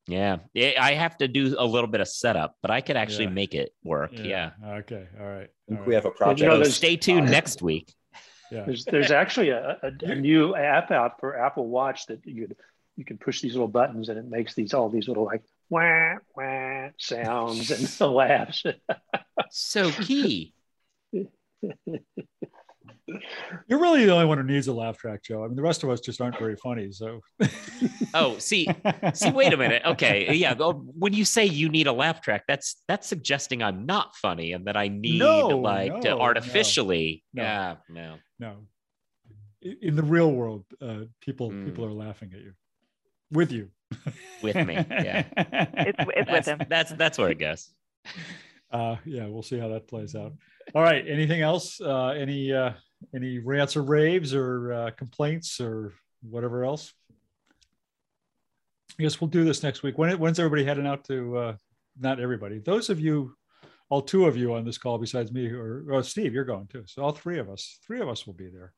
[0.09, 3.27] Yeah, Yeah, I have to do a little bit of setup, but I could actually
[3.27, 3.31] Yeah.
[3.31, 4.11] make it work.
[4.13, 4.51] Yeah.
[4.65, 5.07] Okay.
[5.19, 5.49] All right.
[5.49, 6.03] I think all we right.
[6.03, 6.41] have a project.
[6.41, 7.95] you know, So stay tuned next week.
[8.51, 8.65] Yeah.
[8.65, 12.57] There's there's actually a, a, a new app out for Apple Watch that you could
[12.97, 16.17] you can push these little buttons and it makes these all these little like wah
[16.37, 18.65] wah sounds and laughs.
[19.51, 20.53] So key.
[23.67, 25.45] You're really the only one who needs a laugh track, Joe.
[25.45, 26.91] I mean, the rest of us just aren't very funny.
[26.93, 27.21] So.
[28.15, 28.69] Oh, see,
[29.15, 29.83] see, wait a minute.
[29.87, 30.53] Okay, yeah.
[30.55, 34.67] When you say you need a laugh track, that's that's suggesting I'm not funny and
[34.67, 36.21] that I need No, like no, to no.
[36.21, 37.25] artificially.
[37.33, 37.43] No.
[37.43, 38.17] Yeah, no.
[38.39, 38.57] no.
[39.81, 41.65] In the real world, uh, people Hmm.
[41.65, 42.53] people are laughing at you,
[43.31, 43.71] with you,
[44.43, 45.25] With me, yeah.
[45.37, 46.61] It's, it's with him.
[46.69, 47.71] that's that's where it goes.
[48.71, 50.35] uh, yeah, we'll see how that plays out.
[50.75, 51.05] All right.
[51.09, 51.81] Anything else?
[51.81, 52.73] Uh, any uh,
[53.15, 55.93] any rants or raves or uh, complaints or
[56.23, 56.93] whatever else?
[58.99, 59.99] I guess we'll do this next week.
[59.99, 61.37] When when's everybody heading out to?
[61.37, 61.57] Uh,
[61.99, 62.59] not everybody.
[62.59, 63.35] Those of you,
[63.89, 66.85] all two of you on this call besides me, or oh, Steve, you're going too.
[66.87, 68.73] So all three of us, three of us will be there.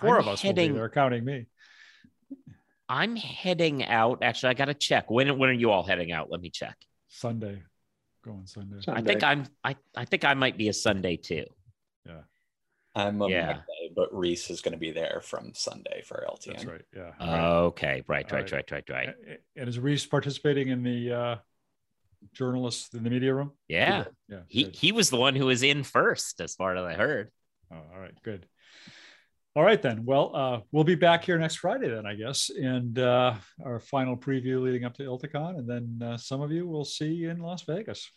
[0.00, 1.46] 4 I'm of us heading- will be there, counting me.
[2.88, 4.22] I'm heading out.
[4.22, 5.10] Actually, I got to check.
[5.10, 6.30] When when are you all heading out?
[6.30, 6.76] Let me check.
[7.08, 7.62] Sunday,
[8.24, 8.78] going Sunday.
[8.88, 9.44] I think I'm.
[9.62, 11.44] I I think I might be a Sunday too.
[12.94, 13.46] I'm a Yeah.
[13.46, 16.46] Monday, but Rhys is going to be there from Sunday for LTN.
[16.46, 16.82] That's right.
[16.94, 17.12] Yeah.
[17.66, 18.02] Okay.
[18.06, 18.30] Right.
[18.32, 18.50] Right.
[18.50, 18.70] Right.
[18.70, 18.84] Right.
[18.90, 18.90] Right.
[18.90, 19.08] Right.
[19.56, 21.36] A- And is Rhys participating in the uh,
[22.32, 23.52] journalists in the media room?
[23.68, 24.04] Yeah.
[24.28, 24.40] Yeah.
[24.48, 24.76] He good.
[24.76, 27.30] he was the one who was in first, as far as I heard.
[27.70, 28.46] Oh, all right, good.
[29.54, 30.04] All right then.
[30.04, 33.34] Well, uh, we'll be back here next Friday then, I guess, and uh,
[33.64, 37.24] our final preview leading up to ILTACON, and then uh, some of you will see
[37.24, 38.10] in Las Vegas.